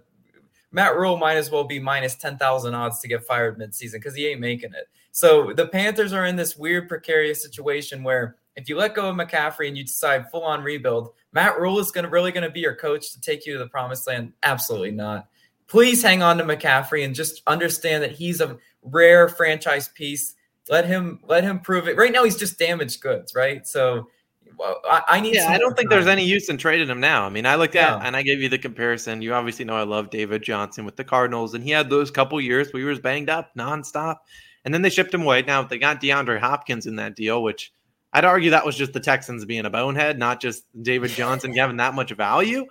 [0.71, 4.27] Matt Rhule might as well be minus 10,000 odds to get fired midseason because he
[4.27, 4.87] ain't making it.
[5.13, 9.15] So the Panthers are in this weird, precarious situation where if you let go of
[9.15, 12.49] McCaffrey and you decide full on rebuild, Matt Rhule is going to really going to
[12.49, 14.33] be your coach to take you to the promised land.
[14.41, 15.27] Absolutely not.
[15.67, 20.33] Please hang on to McCaffrey and just understand that he's a rare franchise piece.
[20.67, 21.95] Let him let him prove it.
[21.95, 23.67] Right now, he's just damaged goods, right?
[23.67, 24.09] So
[24.57, 25.35] well, I, I need.
[25.35, 25.97] Yeah, I don't think time.
[25.97, 27.25] there's any use in trading him now.
[27.25, 29.21] I mean, I looked at and I gave you the comparison.
[29.21, 32.39] You obviously know I love David Johnson with the Cardinals, and he had those couple
[32.41, 34.17] years where he was banged up nonstop,
[34.65, 35.41] and then they shipped him away.
[35.41, 37.71] Now they got DeAndre Hopkins in that deal, which
[38.13, 41.77] I'd argue that was just the Texans being a bonehead, not just David Johnson having
[41.77, 42.65] that much value.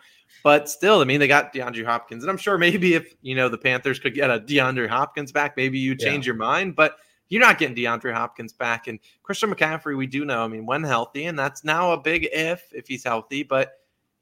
[0.45, 3.49] But still, I mean, they got DeAndre Hopkins, and I'm sure maybe if you know
[3.49, 6.31] the Panthers could get a DeAndre Hopkins back, maybe you change yeah.
[6.31, 6.75] your mind.
[6.75, 6.97] But
[7.29, 8.89] you're not getting DeAndre Hopkins back.
[8.89, 12.29] And Christian McCaffrey, we do know, I mean, when healthy, and that's now a big
[12.33, 13.73] if if he's healthy, but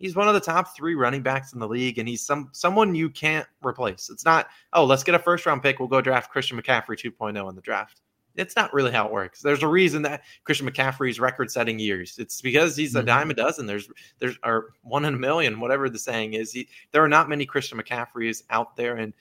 [0.00, 2.94] he's one of the top three running backs in the league, and he's some someone
[2.94, 4.10] you can't replace.
[4.10, 7.48] It's not, oh, let's get a first round pick, we'll go draft Christian McCaffrey 2.0
[7.48, 8.00] in the draft.
[8.36, 9.42] It's not really how it works.
[9.42, 12.16] There's a reason that Christian McCaffrey's record setting years.
[12.18, 13.06] It's because he's a mm-hmm.
[13.06, 13.66] dime a dozen.
[13.66, 16.52] There's there's or one in a million, whatever the saying is.
[16.52, 19.12] He, there are not many Christian McCaffreys out there, and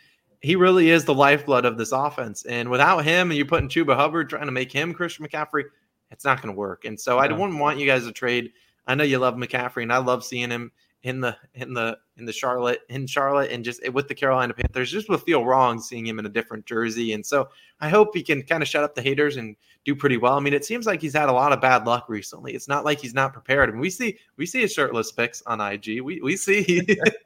[0.41, 2.45] he really is the lifeblood of this offense.
[2.45, 5.65] And without him, and you're putting Chuba Hubbard trying to make him Christian McCaffrey,
[6.11, 6.85] it's not going to work.
[6.85, 7.17] And so.
[7.17, 8.53] I wouldn't want you guys to trade.
[8.89, 10.71] I know you love McCaffrey, and I love seeing him
[11.04, 14.91] in the in the in the Charlotte in Charlotte and just with the Carolina Panthers
[14.91, 17.13] just would feel wrong seeing him in a different jersey.
[17.13, 17.49] And so
[17.80, 20.34] I hope he can kind of shut up the haters and do pretty well.
[20.34, 22.54] I mean, it seems like he's had a lot of bad luck recently.
[22.54, 23.69] It's not like he's not prepared.
[23.69, 26.02] I mean, we see we see his shirtless pics on IG.
[26.02, 26.86] We we see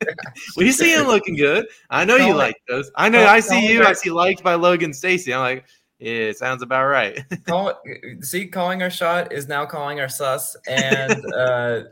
[0.58, 1.66] we see him looking good.
[1.90, 2.92] I know you like those.
[2.96, 3.84] I know I see you.
[3.84, 5.34] I see liked by Logan Stacy.
[5.34, 5.66] I'm like,
[6.00, 7.24] yeah, it sounds about right.
[7.46, 7.82] Call,
[8.22, 11.84] see, calling our shot is now calling our sus, and uh,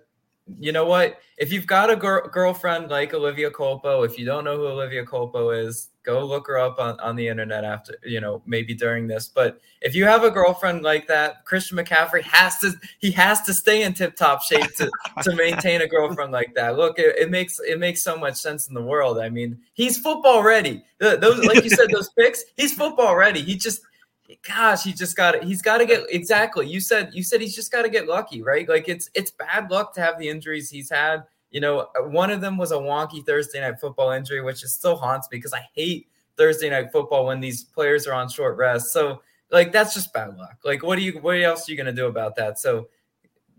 [0.59, 1.19] you know what?
[1.37, 5.05] If you've got a gir- girlfriend like Olivia Culpo, if you don't know who Olivia
[5.05, 9.07] Culpo is, go look her up on, on the internet after, you know, maybe during
[9.07, 9.27] this.
[9.27, 13.53] But if you have a girlfriend like that, Christian McCaffrey has to he has to
[13.53, 14.91] stay in tip top shape to,
[15.23, 16.75] to maintain a girlfriend like that.
[16.75, 19.19] Look, it, it, makes it makes so much sense in the world.
[19.19, 20.83] I mean, he's football ready.
[20.99, 23.41] Those like you said, those picks, he's football ready.
[23.41, 23.81] He just
[24.47, 25.43] gosh, he just got it.
[25.43, 26.67] He's got to get exactly.
[26.67, 28.67] You said you said he's just got to get lucky, right?
[28.67, 31.23] Like it's it's bad luck to have the injuries he's had.
[31.49, 34.95] You know, one of them was a wonky Thursday night football injury, which is still
[34.95, 38.91] haunts me because I hate Thursday night football when these players are on short rest.
[38.93, 40.59] So like that's just bad luck.
[40.63, 42.59] Like what do you what else are you gonna do about that?
[42.59, 42.87] So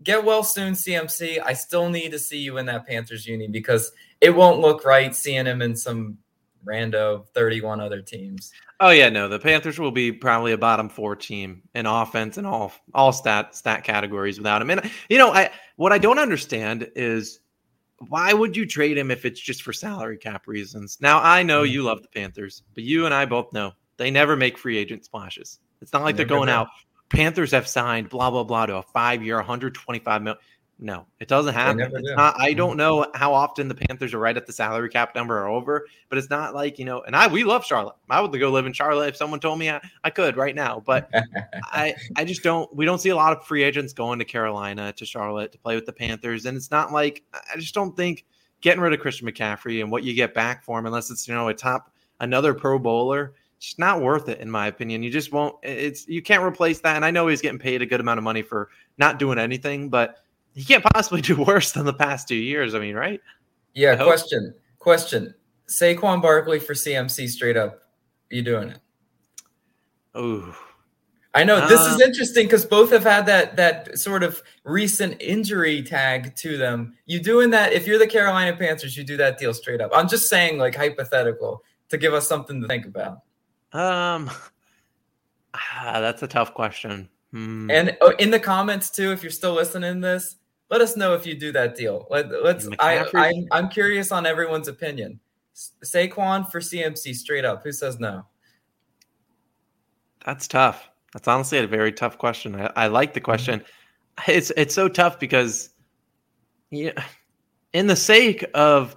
[0.03, 1.41] get well soon, CMC.
[1.43, 5.15] I still need to see you in that Panthers uni because it won't look right
[5.15, 6.17] seeing him in some
[6.65, 8.51] rando 31 other teams.
[8.83, 12.45] Oh yeah, no, the Panthers will be probably a bottom four team in offense and
[12.45, 14.69] all all stat stat categories without him.
[14.71, 17.39] And you know, I what I don't understand is
[18.09, 20.97] why would you trade him if it's just for salary cap reasons?
[20.99, 24.35] Now I know you love the Panthers, but you and I both know they never
[24.35, 25.59] make free agent splashes.
[25.81, 26.67] It's not like they're going out.
[27.07, 30.41] Panthers have signed blah blah blah to a five year, 125 million.
[30.79, 31.91] No, it doesn't happen.
[31.91, 32.15] Do.
[32.15, 32.35] not.
[32.37, 32.57] I mm-hmm.
[32.57, 35.85] don't know how often the Panthers are right at the salary cap number or over,
[36.09, 37.01] but it's not like you know.
[37.01, 37.95] And I we love Charlotte.
[38.09, 40.81] I would go live in Charlotte if someone told me I, I could right now.
[40.85, 41.09] But
[41.63, 42.73] I I just don't.
[42.75, 45.75] We don't see a lot of free agents going to Carolina to Charlotte to play
[45.75, 48.25] with the Panthers, and it's not like I just don't think
[48.61, 51.35] getting rid of Christian McCaffrey and what you get back for him, unless it's you
[51.35, 55.03] know a top another Pro Bowler, it's not worth it in my opinion.
[55.03, 55.55] You just won't.
[55.63, 56.95] It's you can't replace that.
[56.95, 59.89] And I know he's getting paid a good amount of money for not doing anything,
[59.89, 60.22] but
[60.55, 62.75] he can't possibly do worse than the past two years.
[62.75, 63.21] I mean, right?
[63.73, 63.95] Yeah.
[63.95, 64.53] Question.
[64.79, 65.33] Question.
[65.67, 67.73] Saquon Barkley for CMC straight up.
[68.31, 68.79] Are you doing it?
[70.13, 70.55] Oh.
[71.35, 75.19] I know this is um, interesting because both have had that that sort of recent
[75.19, 76.95] injury tag to them.
[77.07, 79.89] You doing that if you're the Carolina Panthers, you do that deal straight up.
[79.95, 83.21] I'm just saying, like hypothetical, to give us something to think about.
[83.71, 84.29] Um,
[85.55, 87.09] ah, that's a tough question.
[87.31, 87.71] Hmm.
[87.71, 90.35] And oh, in the comments too, if you're still listening to this,
[90.69, 92.07] let us know if you do that deal.
[92.09, 95.19] Let, us I, I'm, I'm curious on everyone's opinion.
[95.55, 97.63] Saquon for CMC straight up.
[97.63, 98.25] Who says no?
[100.25, 100.89] That's tough.
[101.13, 102.55] That's honestly a very tough question.
[102.55, 103.25] I, I like the mm-hmm.
[103.25, 103.59] question.
[103.59, 104.31] Mm-hmm.
[104.31, 105.71] It's it's so tough because
[106.69, 106.91] yeah,
[107.73, 108.95] in the sake of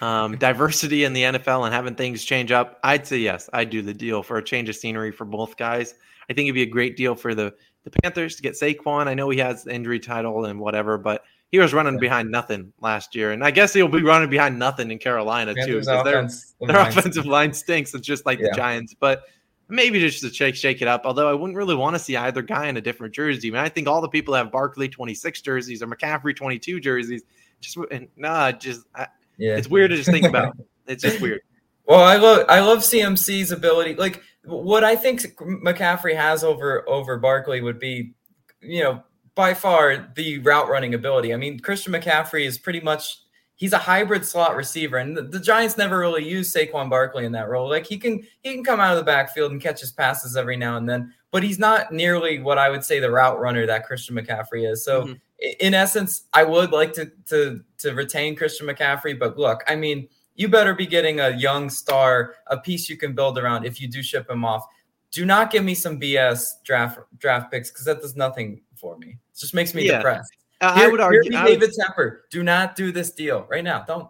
[0.00, 3.48] um, diversity in the NFL and having things change up, I'd say yes.
[3.52, 5.94] I'd do the deal for a change of scenery for both guys.
[6.30, 7.54] I think it'd be a great deal for the
[7.90, 9.06] the Panthers to get Saquon.
[9.06, 12.72] I know he has the injury title and whatever, but he was running behind nothing
[12.80, 16.28] last year, and I guess he'll be running behind nothing in Carolina too because their,
[16.60, 17.94] their offensive line stinks.
[17.94, 18.48] It's just like yeah.
[18.50, 19.22] the Giants, but
[19.68, 21.02] maybe just to shake shake it up.
[21.04, 23.48] Although I wouldn't really want to see either guy in a different jersey.
[23.48, 26.36] I mean, I think all the people that have Barkley twenty six jerseys or McCaffrey
[26.36, 27.22] twenty two jerseys,
[27.60, 27.78] just
[28.16, 29.06] nah, just I,
[29.38, 30.54] yeah, it's weird to just think about.
[30.86, 31.40] it's just weird.
[31.86, 33.94] Well, I love I love CMC's ability.
[33.94, 38.14] Like what I think McCaffrey has over over Barkley would be,
[38.60, 39.02] you know,
[39.34, 41.32] by far the route running ability.
[41.32, 43.20] I mean, Christian McCaffrey is pretty much
[43.58, 47.32] he's a hybrid slot receiver, and the, the, Giants never really used Saquon Barkley in
[47.32, 47.68] that role.
[47.68, 50.56] Like he can he can come out of the backfield and catch his passes every
[50.56, 53.84] now and then, but he's not nearly what I would say the route runner that
[53.84, 54.84] Christian McCaffrey is.
[54.84, 55.14] So, mm-hmm.
[55.60, 60.08] in essence, I would like to to to retain Christian McCaffrey, but look, I mean.
[60.38, 63.88] You better be getting a young star, a piece you can build around if you
[63.88, 64.64] do ship him off.
[65.10, 69.08] Do not give me some BS draft draft picks because that does nothing for me.
[69.08, 69.96] It just makes me yeah.
[69.96, 70.32] depressed.
[70.60, 71.30] Uh, here, I would argue.
[71.30, 73.84] Here David Tepper, do not do this deal right now.
[73.84, 74.08] Don't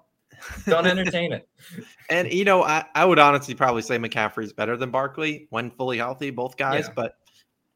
[0.67, 1.49] don't entertain it.
[2.11, 5.97] And you know, I, I would honestly probably say McCaffrey's better than Barkley when fully
[5.97, 6.87] healthy, both guys.
[6.89, 6.93] Yeah.
[6.95, 7.15] But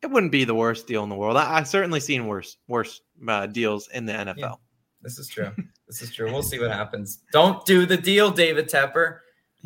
[0.03, 1.37] it wouldn't be the worst deal in the world.
[1.37, 4.37] I, have certainly seen worse worse uh, deals in the NFL.
[4.37, 4.55] Yeah,
[5.03, 5.51] this is true.
[5.87, 6.33] this is true.
[6.33, 7.21] We'll see what happens.
[7.33, 9.19] Don't do the deal, David Tepper.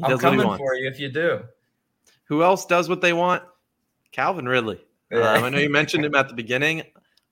[0.02, 1.42] I'm coming for you if you do.
[2.24, 3.42] Who else does what they want?
[4.12, 4.80] Calvin Ridley.
[5.10, 5.32] Yeah.
[5.32, 6.82] Um, I know you mentioned him at the beginning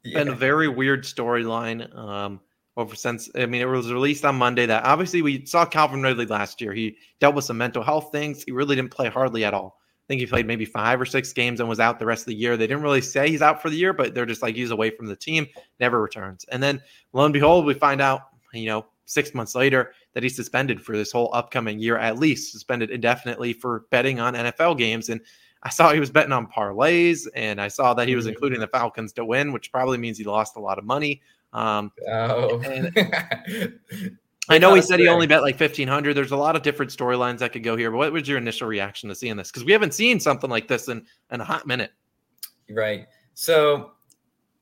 [0.04, 0.18] yeah.
[0.24, 1.94] been a very weird storyline.
[1.96, 2.40] Um,
[2.76, 6.26] over since I mean, it was released on Monday that obviously we saw Calvin Ridley
[6.26, 6.72] last year.
[6.72, 8.42] He dealt with some mental health things.
[8.42, 9.78] He really didn't play hardly at all.
[10.04, 12.26] I think he played maybe five or six games and was out the rest of
[12.26, 12.58] the year.
[12.58, 14.90] They didn't really say he's out for the year, but they're just like he's away
[14.90, 15.46] from the team,
[15.80, 16.44] never returns.
[16.50, 16.82] And then
[17.14, 20.94] lo and behold, we find out, you know, six months later that he's suspended for
[20.94, 25.08] this whole upcoming year, at least suspended indefinitely for betting on NFL games.
[25.08, 25.22] And
[25.62, 28.34] I saw he was betting on parlays, and I saw that he was mm-hmm.
[28.34, 31.22] including the Falcons to win, which probably means he lost a lot of money.
[31.54, 32.62] Um, oh.
[34.48, 36.14] I know he said he only bet like fifteen hundred.
[36.14, 38.68] There's a lot of different storylines that could go here, but what was your initial
[38.68, 39.50] reaction to seeing this?
[39.50, 41.92] Because we haven't seen something like this in in a hot minute.
[42.70, 43.06] Right.
[43.34, 43.92] So,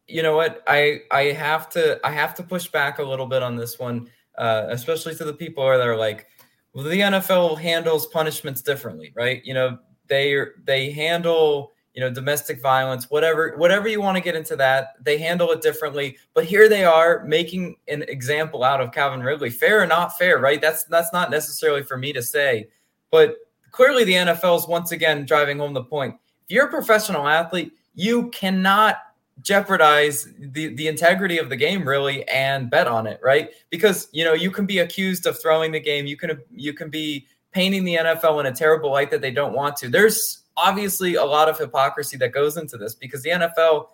[0.06, 0.62] you know what?
[0.66, 4.08] I I have to I have to push back a little bit on this one,
[4.38, 6.26] uh, especially to the people that are like,
[6.74, 9.44] well, the NFL handles punishments differently, right?
[9.44, 14.34] You know, they they handle you know domestic violence whatever whatever you want to get
[14.34, 16.16] into that they handle it differently.
[16.34, 19.50] But here they are making an example out of calvin ridley.
[19.50, 20.60] Fair or not fair right?
[20.60, 22.68] That's that's not necessarily for me to say.
[23.10, 23.36] But
[23.70, 26.16] clearly the nfl is once again driving home the point.
[26.44, 28.96] If you're a professional athlete you cannot
[29.40, 33.50] jeopardize the the integrity of the game really and bet on it right?
[33.70, 36.06] Because you know you can be accused of throwing the game.
[36.06, 39.52] You can you can be painting the NFL in a terrible light that they don't
[39.52, 39.88] want to.
[39.88, 43.88] There's obviously a lot of hypocrisy that goes into this because the NFL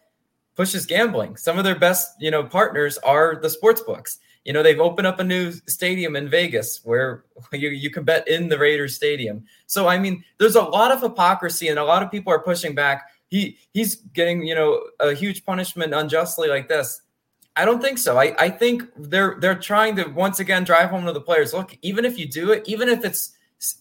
[0.54, 1.36] pushes gambling.
[1.36, 4.18] Some of their best, you know, partners are the sports books.
[4.44, 8.26] You know, they've opened up a new stadium in Vegas where you, you can bet
[8.26, 9.44] in the Raiders stadium.
[9.66, 12.74] So I mean, there's a lot of hypocrisy and a lot of people are pushing
[12.74, 13.08] back.
[13.28, 17.02] He he's getting, you know, a huge punishment unjustly like this.
[17.56, 18.18] I don't think so.
[18.18, 21.52] I, I think they're they're trying to once again drive home to the players.
[21.52, 23.32] Look, even if you do it, even if it's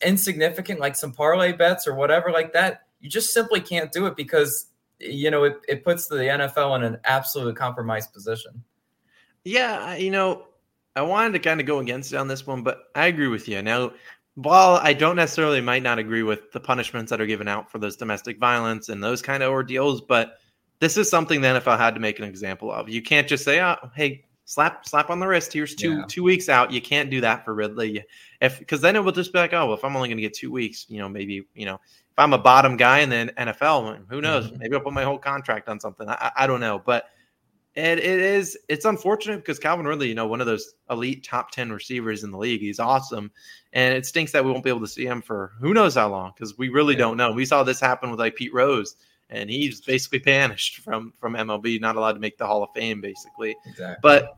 [0.03, 4.15] insignificant, like some parlay bets or whatever like that, you just simply can't do it
[4.15, 4.67] because
[4.99, 8.63] you know it, it puts the NFL in an absolute compromised position.
[9.43, 10.45] Yeah, you know,
[10.95, 13.47] I wanted to kind of go against it on this one, but I agree with
[13.47, 13.61] you.
[13.61, 13.93] Now,
[14.35, 17.79] while I don't necessarily might not agree with the punishments that are given out for
[17.79, 20.37] those domestic violence and those kind of ordeals, but
[20.79, 22.89] this is something the NFL had to make an example of.
[22.89, 25.53] You can't just say, "Oh, hey, slap slap on the wrist.
[25.53, 26.03] Here's two yeah.
[26.07, 26.71] two weeks out.
[26.71, 28.03] You can't do that for Ridley.
[28.41, 30.23] If because then it will just be like, oh, well, if I'm only going to
[30.23, 33.31] get two weeks, you know, maybe you know, if I'm a bottom guy in the
[33.37, 34.47] NFL, who knows?
[34.47, 34.57] Mm-hmm.
[34.57, 36.09] Maybe I'll put my whole contract on something.
[36.09, 37.05] I, I don't know, but
[37.75, 41.51] it, it is it's unfortunate because Calvin Ridley, you know, one of those elite top
[41.51, 42.61] ten receivers in the league.
[42.61, 43.29] He's awesome,
[43.73, 46.07] and it stinks that we won't be able to see him for who knows how
[46.07, 46.99] long because we really yeah.
[46.99, 47.33] don't know.
[47.33, 48.95] We saw this happen with like Pete Rose
[49.29, 53.01] and he's basically banished from from MLB, not allowed to make the Hall of Fame,
[53.01, 53.55] basically.
[53.65, 53.97] Exactly.
[54.01, 54.37] But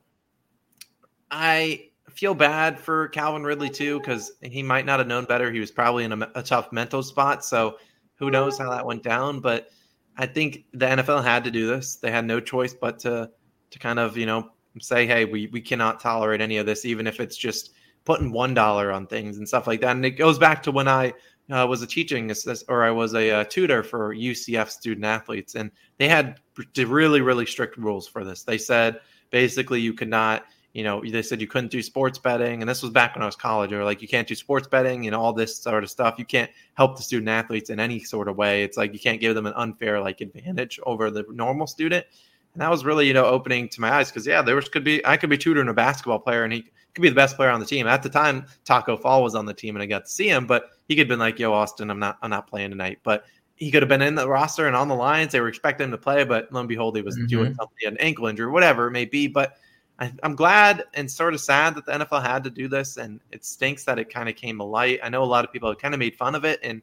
[1.32, 5.52] I feel bad for Calvin Ridley too because he might not have known better.
[5.52, 7.78] He was probably in a, a, tough mental spot, so
[8.16, 9.40] who knows how that went down.
[9.40, 9.70] But
[10.18, 11.96] I think the NFL had to do this.
[11.98, 13.30] They had no choice but to
[13.70, 14.50] to kind of you know
[14.80, 17.74] say, hey, we we cannot tolerate any of this, even if it's just
[18.06, 19.96] putting one dollar on things and stuff like that.
[19.96, 21.14] And it goes back to when I
[21.52, 25.06] uh, was a teaching assist, or I was a, a, uh, tutor for UCF student
[25.06, 26.40] athletes, and they had
[26.78, 28.44] really really strict rules for this.
[28.44, 29.00] They said
[29.32, 32.82] basically you could not, you know, they said you couldn't do sports betting, and this
[32.82, 33.74] was back when I was college.
[33.74, 36.16] Or like you can't do sports betting and all this sort of stuff.
[36.18, 38.64] You can't help the student athletes in any sort of way.
[38.64, 42.06] It's like you can't give them an unfair like advantage over the normal student.
[42.54, 44.84] And that was really, you know, opening to my eyes because yeah, there was could
[44.84, 46.66] be I could be tutoring a basketball player and he
[47.00, 47.88] could be the best player on the team.
[47.88, 50.46] At the time, Tacko Fall was on the team and I got to see him,
[50.46, 53.26] but he could have been like, "Yo, Austin, I'm not, I'm not playing tonight." But
[53.56, 55.32] he could have been in the roster and on the lines.
[55.32, 57.28] They were expecting him to play, but lo and behold, he was mm-hmm.
[57.28, 59.28] doing something, an ankle injury, whatever it may be.
[59.28, 59.58] But
[60.00, 63.20] I, am glad and sort of sad that the NFL had to do this, and
[63.32, 65.02] it stinks that it kind of came to light.
[65.04, 66.82] I know a lot of people have kind of made fun of it, and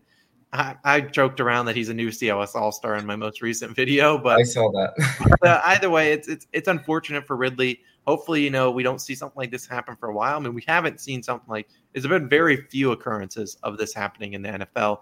[0.53, 3.75] I, I joked around that he's a new COS All Star in my most recent
[3.75, 4.17] video.
[4.17, 5.39] But I saw that.
[5.43, 9.15] uh, either way, it's it's it's unfortunate for Ridley hopefully, you know, we don't see
[9.15, 10.37] something like this happen for a while.
[10.37, 14.35] I mean, we haven't seen something like there's been very few occurrences of this happening
[14.35, 14.99] in the NFL,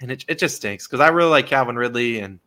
[0.00, 2.40] and it it just stinks because I really like Calvin Ridley, and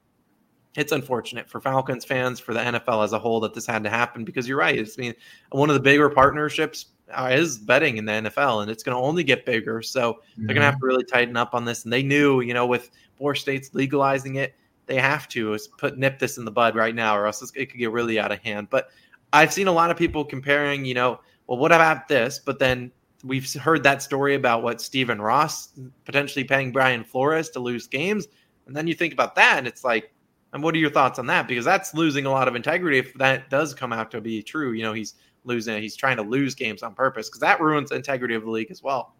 [0.76, 3.90] it's unfortunate for Falcons fans, for the NFL as a whole, that this had to
[3.90, 4.78] happen because you're right.
[4.78, 5.14] It's I mean
[5.52, 9.24] one of the bigger partnerships is betting in the NFL, and it's going to only
[9.24, 9.82] get bigger.
[9.82, 10.46] So mm-hmm.
[10.46, 11.84] they're going to have to really tighten up on this.
[11.84, 15.98] And they knew, you know, with more states legalizing it, they have to is put
[15.98, 18.40] nip this in the bud right now, or else it could get really out of
[18.40, 18.70] hand.
[18.70, 18.90] But
[19.34, 22.40] I've seen a lot of people comparing, you know, well, what about this?
[22.40, 22.92] But then
[23.24, 25.70] we've heard that story about what Stephen Ross
[26.06, 28.28] potentially paying Brian Flores to lose games.
[28.66, 30.14] And then you think about that, and it's like,
[30.54, 31.48] and what are your thoughts on that?
[31.48, 34.72] Because that's losing a lot of integrity if that does come out to be true.
[34.72, 35.82] You know, he's losing, it.
[35.82, 38.72] he's trying to lose games on purpose because that ruins the integrity of the league
[38.72, 39.16] as well.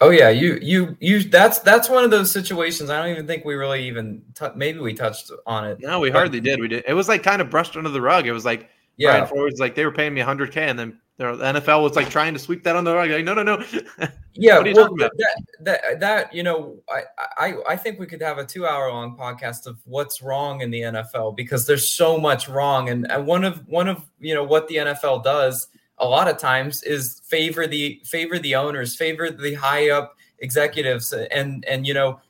[0.00, 1.22] Oh yeah, you you you.
[1.24, 2.90] That's that's one of those situations.
[2.90, 5.80] I don't even think we really even t- maybe we touched on it.
[5.80, 6.60] No, we hardly did.
[6.60, 6.84] We did.
[6.86, 8.26] It was like kind of brushed under the rug.
[8.26, 9.12] It was like yeah.
[9.12, 12.32] Brian Flores like they were paying me 100k, and then the NFL was like trying
[12.32, 13.10] to sweep that on the rug.
[13.10, 13.64] Like, no, no, no.
[14.34, 15.12] yeah, what are you well, that,
[15.60, 17.02] that that you know, I,
[17.36, 20.70] I I think we could have a two hour long podcast of what's wrong in
[20.70, 24.44] the NFL because there's so much wrong, and, and one of one of you know
[24.44, 25.66] what the NFL does
[25.98, 31.12] a lot of times is favor the favor the owners, favor the high up executives,
[31.12, 32.20] and and you know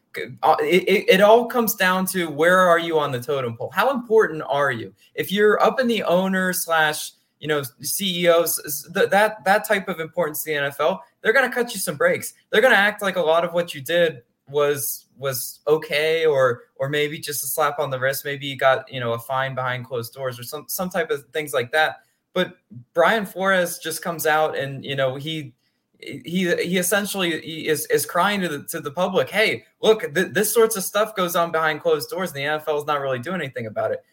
[0.43, 3.71] uh, it, it, all comes down to where are you on the totem pole?
[3.73, 4.93] How important are you?
[5.15, 10.43] If you're up in the owner slash you know CEOs, that that type of importance
[10.43, 12.35] to the NFL, they're going to cut you some breaks.
[12.51, 16.63] They're going to act like a lot of what you did was was okay, or
[16.77, 18.25] or maybe just a slap on the wrist.
[18.25, 21.25] Maybe you got you know a fine behind closed doors or some some type of
[21.33, 22.03] things like that.
[22.33, 22.57] But
[22.95, 25.55] Brian Flores just comes out and you know he
[26.01, 27.31] he he essentially
[27.67, 31.15] is is crying to the to the public, hey, look, th- this sorts of stuff
[31.17, 34.05] goes on behind closed doors, and the NFL is not really doing anything about it.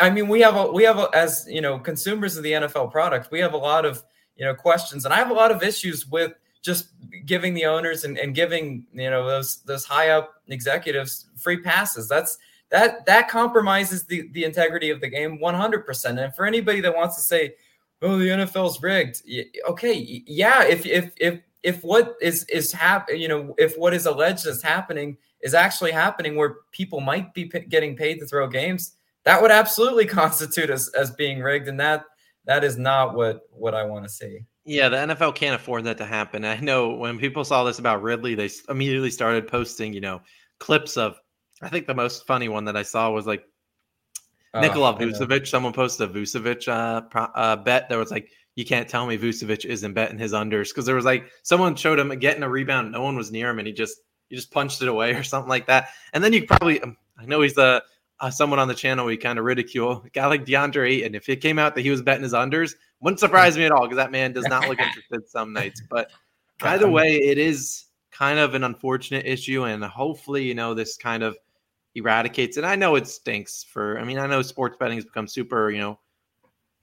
[0.00, 2.90] I mean, we have a we have a, as you know consumers of the NFL
[2.92, 4.02] product, we have a lot of
[4.36, 6.88] you know questions, and I have a lot of issues with just
[7.24, 12.08] giving the owners and, and giving you know those those high up executives free passes.
[12.08, 12.38] That's
[12.70, 16.22] that that compromises the the integrity of the game 100%.
[16.22, 17.54] And for anybody that wants to say
[18.02, 19.22] oh, the NFL's rigged.
[19.68, 20.64] Okay, yeah.
[20.64, 24.62] If if if if what is is hap- you know, if what is alleged is
[24.62, 28.96] happening is actually happening, where people might be p- getting paid to throw games,
[29.28, 32.04] that would absolutely constitute as as being rigged, and that
[32.46, 34.40] that is not what what I want to see.
[34.64, 36.44] Yeah, the NFL can't afford that to happen.
[36.44, 40.22] I know when people saw this about Ridley, they immediately started posting, you know,
[40.58, 41.20] clips of.
[41.60, 43.44] I think the most funny one that I saw was like
[44.54, 45.46] uh, Nikola Vucevic.
[45.46, 49.18] Someone posted a Vucevic uh, pro, uh, bet that was like, you can't tell me
[49.18, 52.92] Vucevic isn't betting his unders because there was like someone showed him getting a rebound,
[52.92, 53.98] no one was near him, and he just
[54.28, 55.88] he just punched it away or something like that.
[56.14, 57.82] And then you probably, um, I know he's the
[58.20, 61.14] uh, someone on the channel we kind of ridicule a guy like DeAndre Ayton.
[61.14, 63.82] If it came out that he was betting his unders, wouldn't surprise me at all
[63.82, 65.82] because that man does not look interested some nights.
[65.88, 66.10] But
[66.62, 71.22] either way, it is kind of an unfortunate issue, and hopefully, you know, this kind
[71.22, 71.36] of
[71.94, 72.64] eradicates it.
[72.64, 73.98] I know it stinks for.
[73.98, 75.98] I mean, I know sports betting has become super, you know,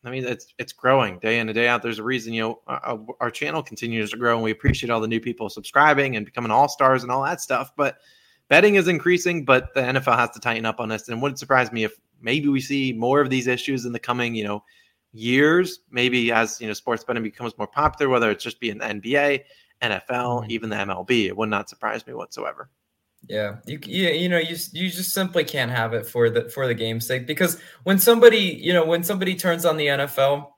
[0.06, 1.82] I mean, it's it's growing day in and day out.
[1.82, 5.02] There's a reason, you know, our, our channel continues to grow, and we appreciate all
[5.02, 7.72] the new people subscribing and becoming all stars and all that stuff.
[7.76, 7.98] But
[8.50, 11.08] betting is increasing, but the NFL has to tighten up on this.
[11.08, 14.36] And wouldn't surprise me if maybe we see more of these issues in the coming,
[14.36, 14.64] you know,
[15.12, 15.80] years.
[15.92, 19.44] Maybe as you know, sports betting becomes more popular, whether it's just being the NBA,
[19.82, 20.52] NFL, mm-hmm.
[20.52, 21.28] even the MLB.
[21.28, 22.70] It would not surprise me whatsoever.
[23.28, 26.68] Yeah, you, you you know you you just simply can't have it for the for
[26.68, 30.52] the game's sake because when somebody you know when somebody turns on the NFL,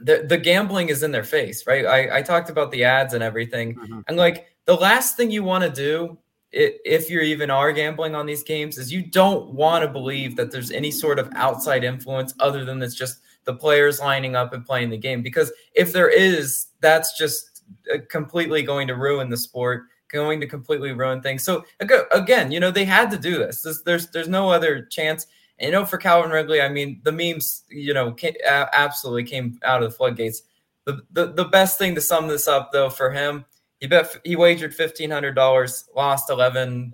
[0.00, 1.86] the the gambling is in their face, right?
[1.86, 4.00] I I talked about the ads and everything, mm-hmm.
[4.06, 6.18] and like the last thing you want to do
[6.56, 10.50] if you're even are gambling on these games is you don't want to believe that
[10.50, 14.64] there's any sort of outside influence other than it's just the players lining up and
[14.64, 19.36] playing the game because if there is that's just uh, completely going to ruin the
[19.36, 19.84] sport
[20.14, 21.42] going to completely ruin things.
[21.42, 23.62] So again, you know, they had to do this.
[23.62, 25.26] this there's there's no other chance.
[25.58, 29.58] And, you know, for Calvin Ridley, I mean, the memes, you know, came, absolutely came
[29.62, 30.42] out of the floodgates.
[30.84, 33.44] The, the the best thing to sum this up, though, for him,
[33.80, 36.92] he bet he wagered fifteen hundred dollars, lost eleven,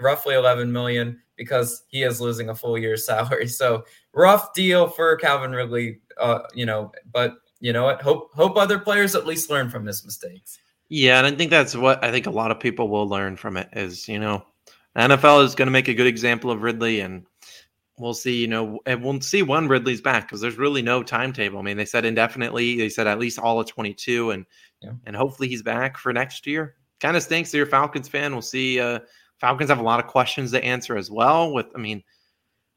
[0.00, 3.48] roughly eleven million because he is losing a full year's salary.
[3.48, 6.92] So rough deal for Calvin Ridley, uh, you know.
[7.12, 8.02] But you know what?
[8.02, 10.58] Hope hope other players at least learn from his mistakes.
[10.88, 13.56] Yeah, and I think that's what I think a lot of people will learn from
[13.56, 14.44] it is, you know,
[14.96, 17.24] NFL is going to make a good example of Ridley and
[17.98, 21.58] we'll see, you know, and we'll see when Ridley's back because there's really no timetable.
[21.58, 24.46] I mean, they said indefinitely, they said at least all of 22 and
[24.80, 24.92] yeah.
[25.06, 26.74] and hopefully he's back for next year.
[27.00, 27.52] Kind of stinks.
[27.52, 28.32] You're a Falcons fan.
[28.32, 28.80] We'll see.
[28.80, 29.00] Uh,
[29.38, 31.52] Falcons have a lot of questions to answer as well.
[31.52, 32.02] With, I mean,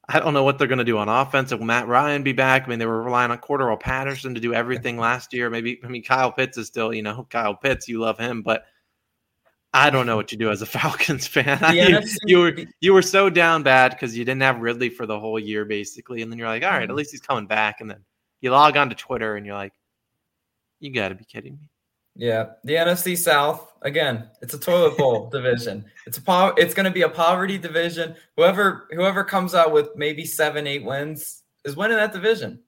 [0.09, 1.51] I don't know what they're going to do on offense.
[1.51, 2.63] Will Matt Ryan be back?
[2.65, 5.49] I mean, they were relying on Cordarrelle Patterson to do everything last year.
[5.49, 7.87] Maybe, I mean, Kyle Pitts is still, you know, Kyle Pitts.
[7.87, 8.65] You love him, but
[9.75, 11.59] I don't know what you do as a Falcons fan.
[11.75, 15.19] you, you, were you were so down bad because you didn't have Ridley for the
[15.19, 16.97] whole year, basically, and then you're like, all right, at mm-hmm.
[16.97, 17.99] least he's coming back, and then
[18.39, 19.73] you log on to Twitter and you're like,
[20.79, 21.69] you got to be kidding me.
[22.15, 24.29] Yeah, the NFC South again.
[24.41, 25.83] It's a toilet bowl division.
[26.07, 28.15] It's a po- It's going to be a poverty division.
[28.37, 32.59] Whoever whoever comes out with maybe seven eight wins is winning that division.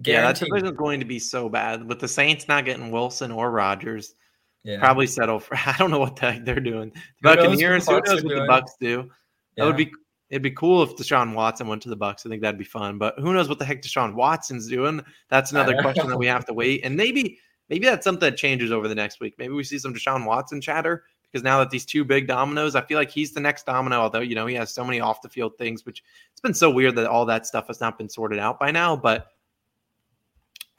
[0.00, 0.14] Guaranteed.
[0.14, 3.30] Yeah, that division is going to be so bad with the Saints not getting Wilson
[3.30, 4.14] or Rodgers.
[4.66, 4.80] Yeah.
[4.80, 5.56] Probably settle for.
[5.66, 6.90] I don't know what the heck they're doing.
[7.22, 7.86] The Buccaneers.
[7.86, 8.88] Who knows what the Bucs do?
[8.88, 9.04] Yeah.
[9.56, 9.92] That would be.
[10.28, 12.26] It'd be cool if Deshaun Watson went to the Bucs.
[12.26, 12.98] I think that'd be fun.
[12.98, 15.00] But who knows what the heck Deshaun Watson's doing?
[15.30, 16.80] That's another question that we have to wait.
[16.84, 17.38] And maybe
[17.68, 19.34] maybe that's something that changes over the next week.
[19.38, 22.80] Maybe we see some Deshaun Watson chatter because now that these two big dominoes, I
[22.80, 24.00] feel like he's the next domino.
[24.00, 26.02] Although you know he has so many off the field things, which
[26.32, 28.96] it's been so weird that all that stuff has not been sorted out by now.
[28.96, 29.28] But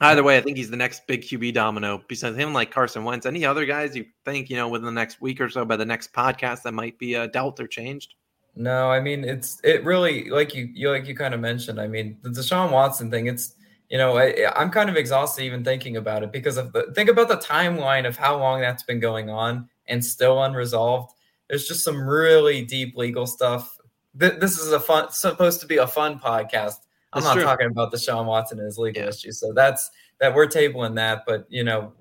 [0.00, 2.02] either way, I think he's the next big QB domino.
[2.08, 5.20] Besides him, like Carson Wentz, any other guys you think you know within the next
[5.20, 8.14] week or so by the next podcast that might be uh, dealt or changed?
[8.54, 11.80] No, I mean it's it really like you you like you kind of mentioned.
[11.80, 13.26] I mean the Deshaun Watson thing.
[13.26, 13.54] It's
[13.88, 17.08] you know, I, am kind of exhausted even thinking about it because of the think
[17.08, 21.14] about the timeline of how long that's been going on and still unresolved.
[21.48, 23.76] There's just some really deep legal stuff.
[24.14, 26.76] This is a fun, supposed to be a fun podcast.
[27.12, 27.42] I'm that's not true.
[27.42, 29.08] talking about Deshaun Watson and his legal yeah.
[29.08, 29.40] issues.
[29.40, 29.90] So that's
[30.20, 31.24] that we're tabling that.
[31.26, 31.92] But you know,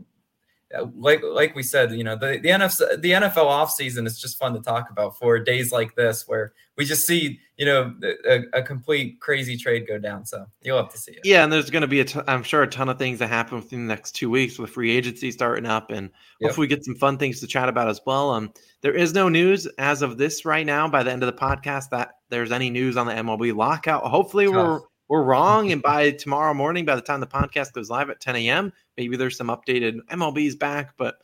[0.95, 4.53] like like we said, you know, the the NFL the NFL offseason is just fun
[4.53, 7.95] to talk about for days like this where we just see, you know,
[8.27, 10.25] a, a complete crazy trade go down.
[10.25, 11.21] So you'll have to see it.
[11.23, 13.29] Yeah, and there's going to be a, t- I'm sure, a ton of things that
[13.29, 16.49] happen within the next two weeks with free agency starting up, and yep.
[16.49, 18.31] hopefully we get some fun things to chat about as well.
[18.31, 20.87] Um, there is no news as of this right now.
[20.87, 24.03] By the end of the podcast, that there's any news on the MLB lockout.
[24.03, 25.71] Hopefully, we're we're wrong.
[25.71, 29.17] and by tomorrow morning, by the time the podcast goes live at 10 a.m., maybe
[29.17, 30.95] there's some updated MLB's back.
[30.97, 31.17] But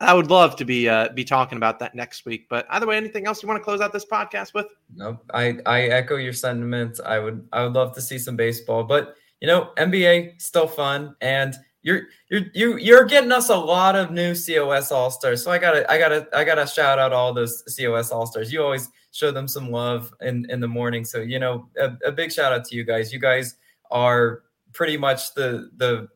[0.00, 2.46] I would love to be uh, be talking about that next week.
[2.48, 4.66] But either way, anything else you want to close out this podcast with?
[4.94, 7.00] No, I I echo your sentiments.
[7.04, 11.14] I would I would love to see some baseball, but you know, NBA still fun
[11.20, 15.42] and you're you're you you're getting us a lot of new COS All Stars.
[15.42, 18.52] So I gotta I gotta I gotta shout out all those COS All Stars.
[18.52, 21.04] You always show them some love in in the morning.
[21.04, 23.12] So you know, a, a big shout out to you guys.
[23.12, 23.56] You guys
[23.90, 24.42] are
[24.72, 26.08] pretty much the the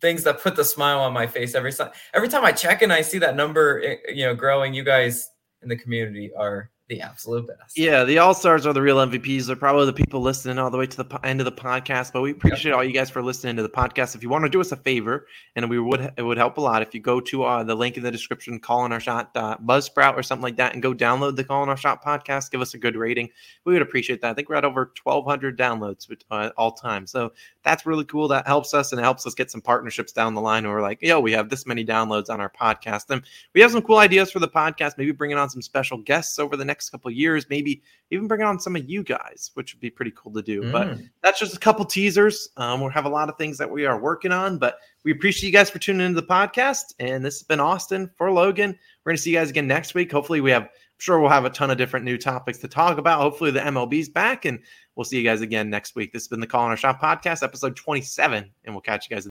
[0.00, 2.92] things that put the smile on my face every time every time I check and
[2.92, 4.74] I see that number eh, you know growing.
[4.74, 5.30] You guys
[5.62, 7.78] in the community are the absolute best.
[7.78, 9.46] Yeah, the All Stars are the real MVPs.
[9.46, 12.12] They're probably the people listening all the way to the po- end of the podcast.
[12.12, 12.76] But we appreciate yep.
[12.76, 14.16] all you guys for listening to the podcast.
[14.16, 16.60] If you want to do us a favor, and we would it would help a
[16.60, 19.56] lot if you go to uh, the link in the description, Calling Our Shot uh,
[19.58, 22.50] Buzzsprout or something like that, and go download the Calling Our Shot podcast.
[22.50, 23.30] Give us a good rating.
[23.64, 24.32] We would appreciate that.
[24.32, 27.06] I think we're at over 1,200 downloads uh, all time.
[27.06, 27.32] So
[27.62, 28.26] that's really cool.
[28.26, 30.64] That helps us and it helps us get some partnerships down the line.
[30.64, 33.22] Where we're like, yo, we have this many downloads on our podcast, and
[33.54, 34.98] we have some cool ideas for the podcast.
[34.98, 37.46] Maybe bringing on some special guests over the next next couple years.
[37.50, 40.62] Maybe even bring on some of you guys, which would be pretty cool to do.
[40.62, 40.72] Mm.
[40.72, 42.48] But that's just a couple teasers.
[42.56, 45.48] Um, we have a lot of things that we are working on, but we appreciate
[45.48, 46.94] you guys for tuning into the podcast.
[46.98, 48.70] And this has been Austin for Logan.
[49.04, 50.10] We're going to see you guys again next week.
[50.10, 52.96] Hopefully, we have, I'm sure we'll have a ton of different new topics to talk
[52.96, 53.20] about.
[53.20, 54.58] Hopefully, the MLB's back, and
[54.96, 56.14] we'll see you guys again next week.
[56.14, 59.18] This has been the Calling Our Shot podcast, episode 27, and we'll catch you guys.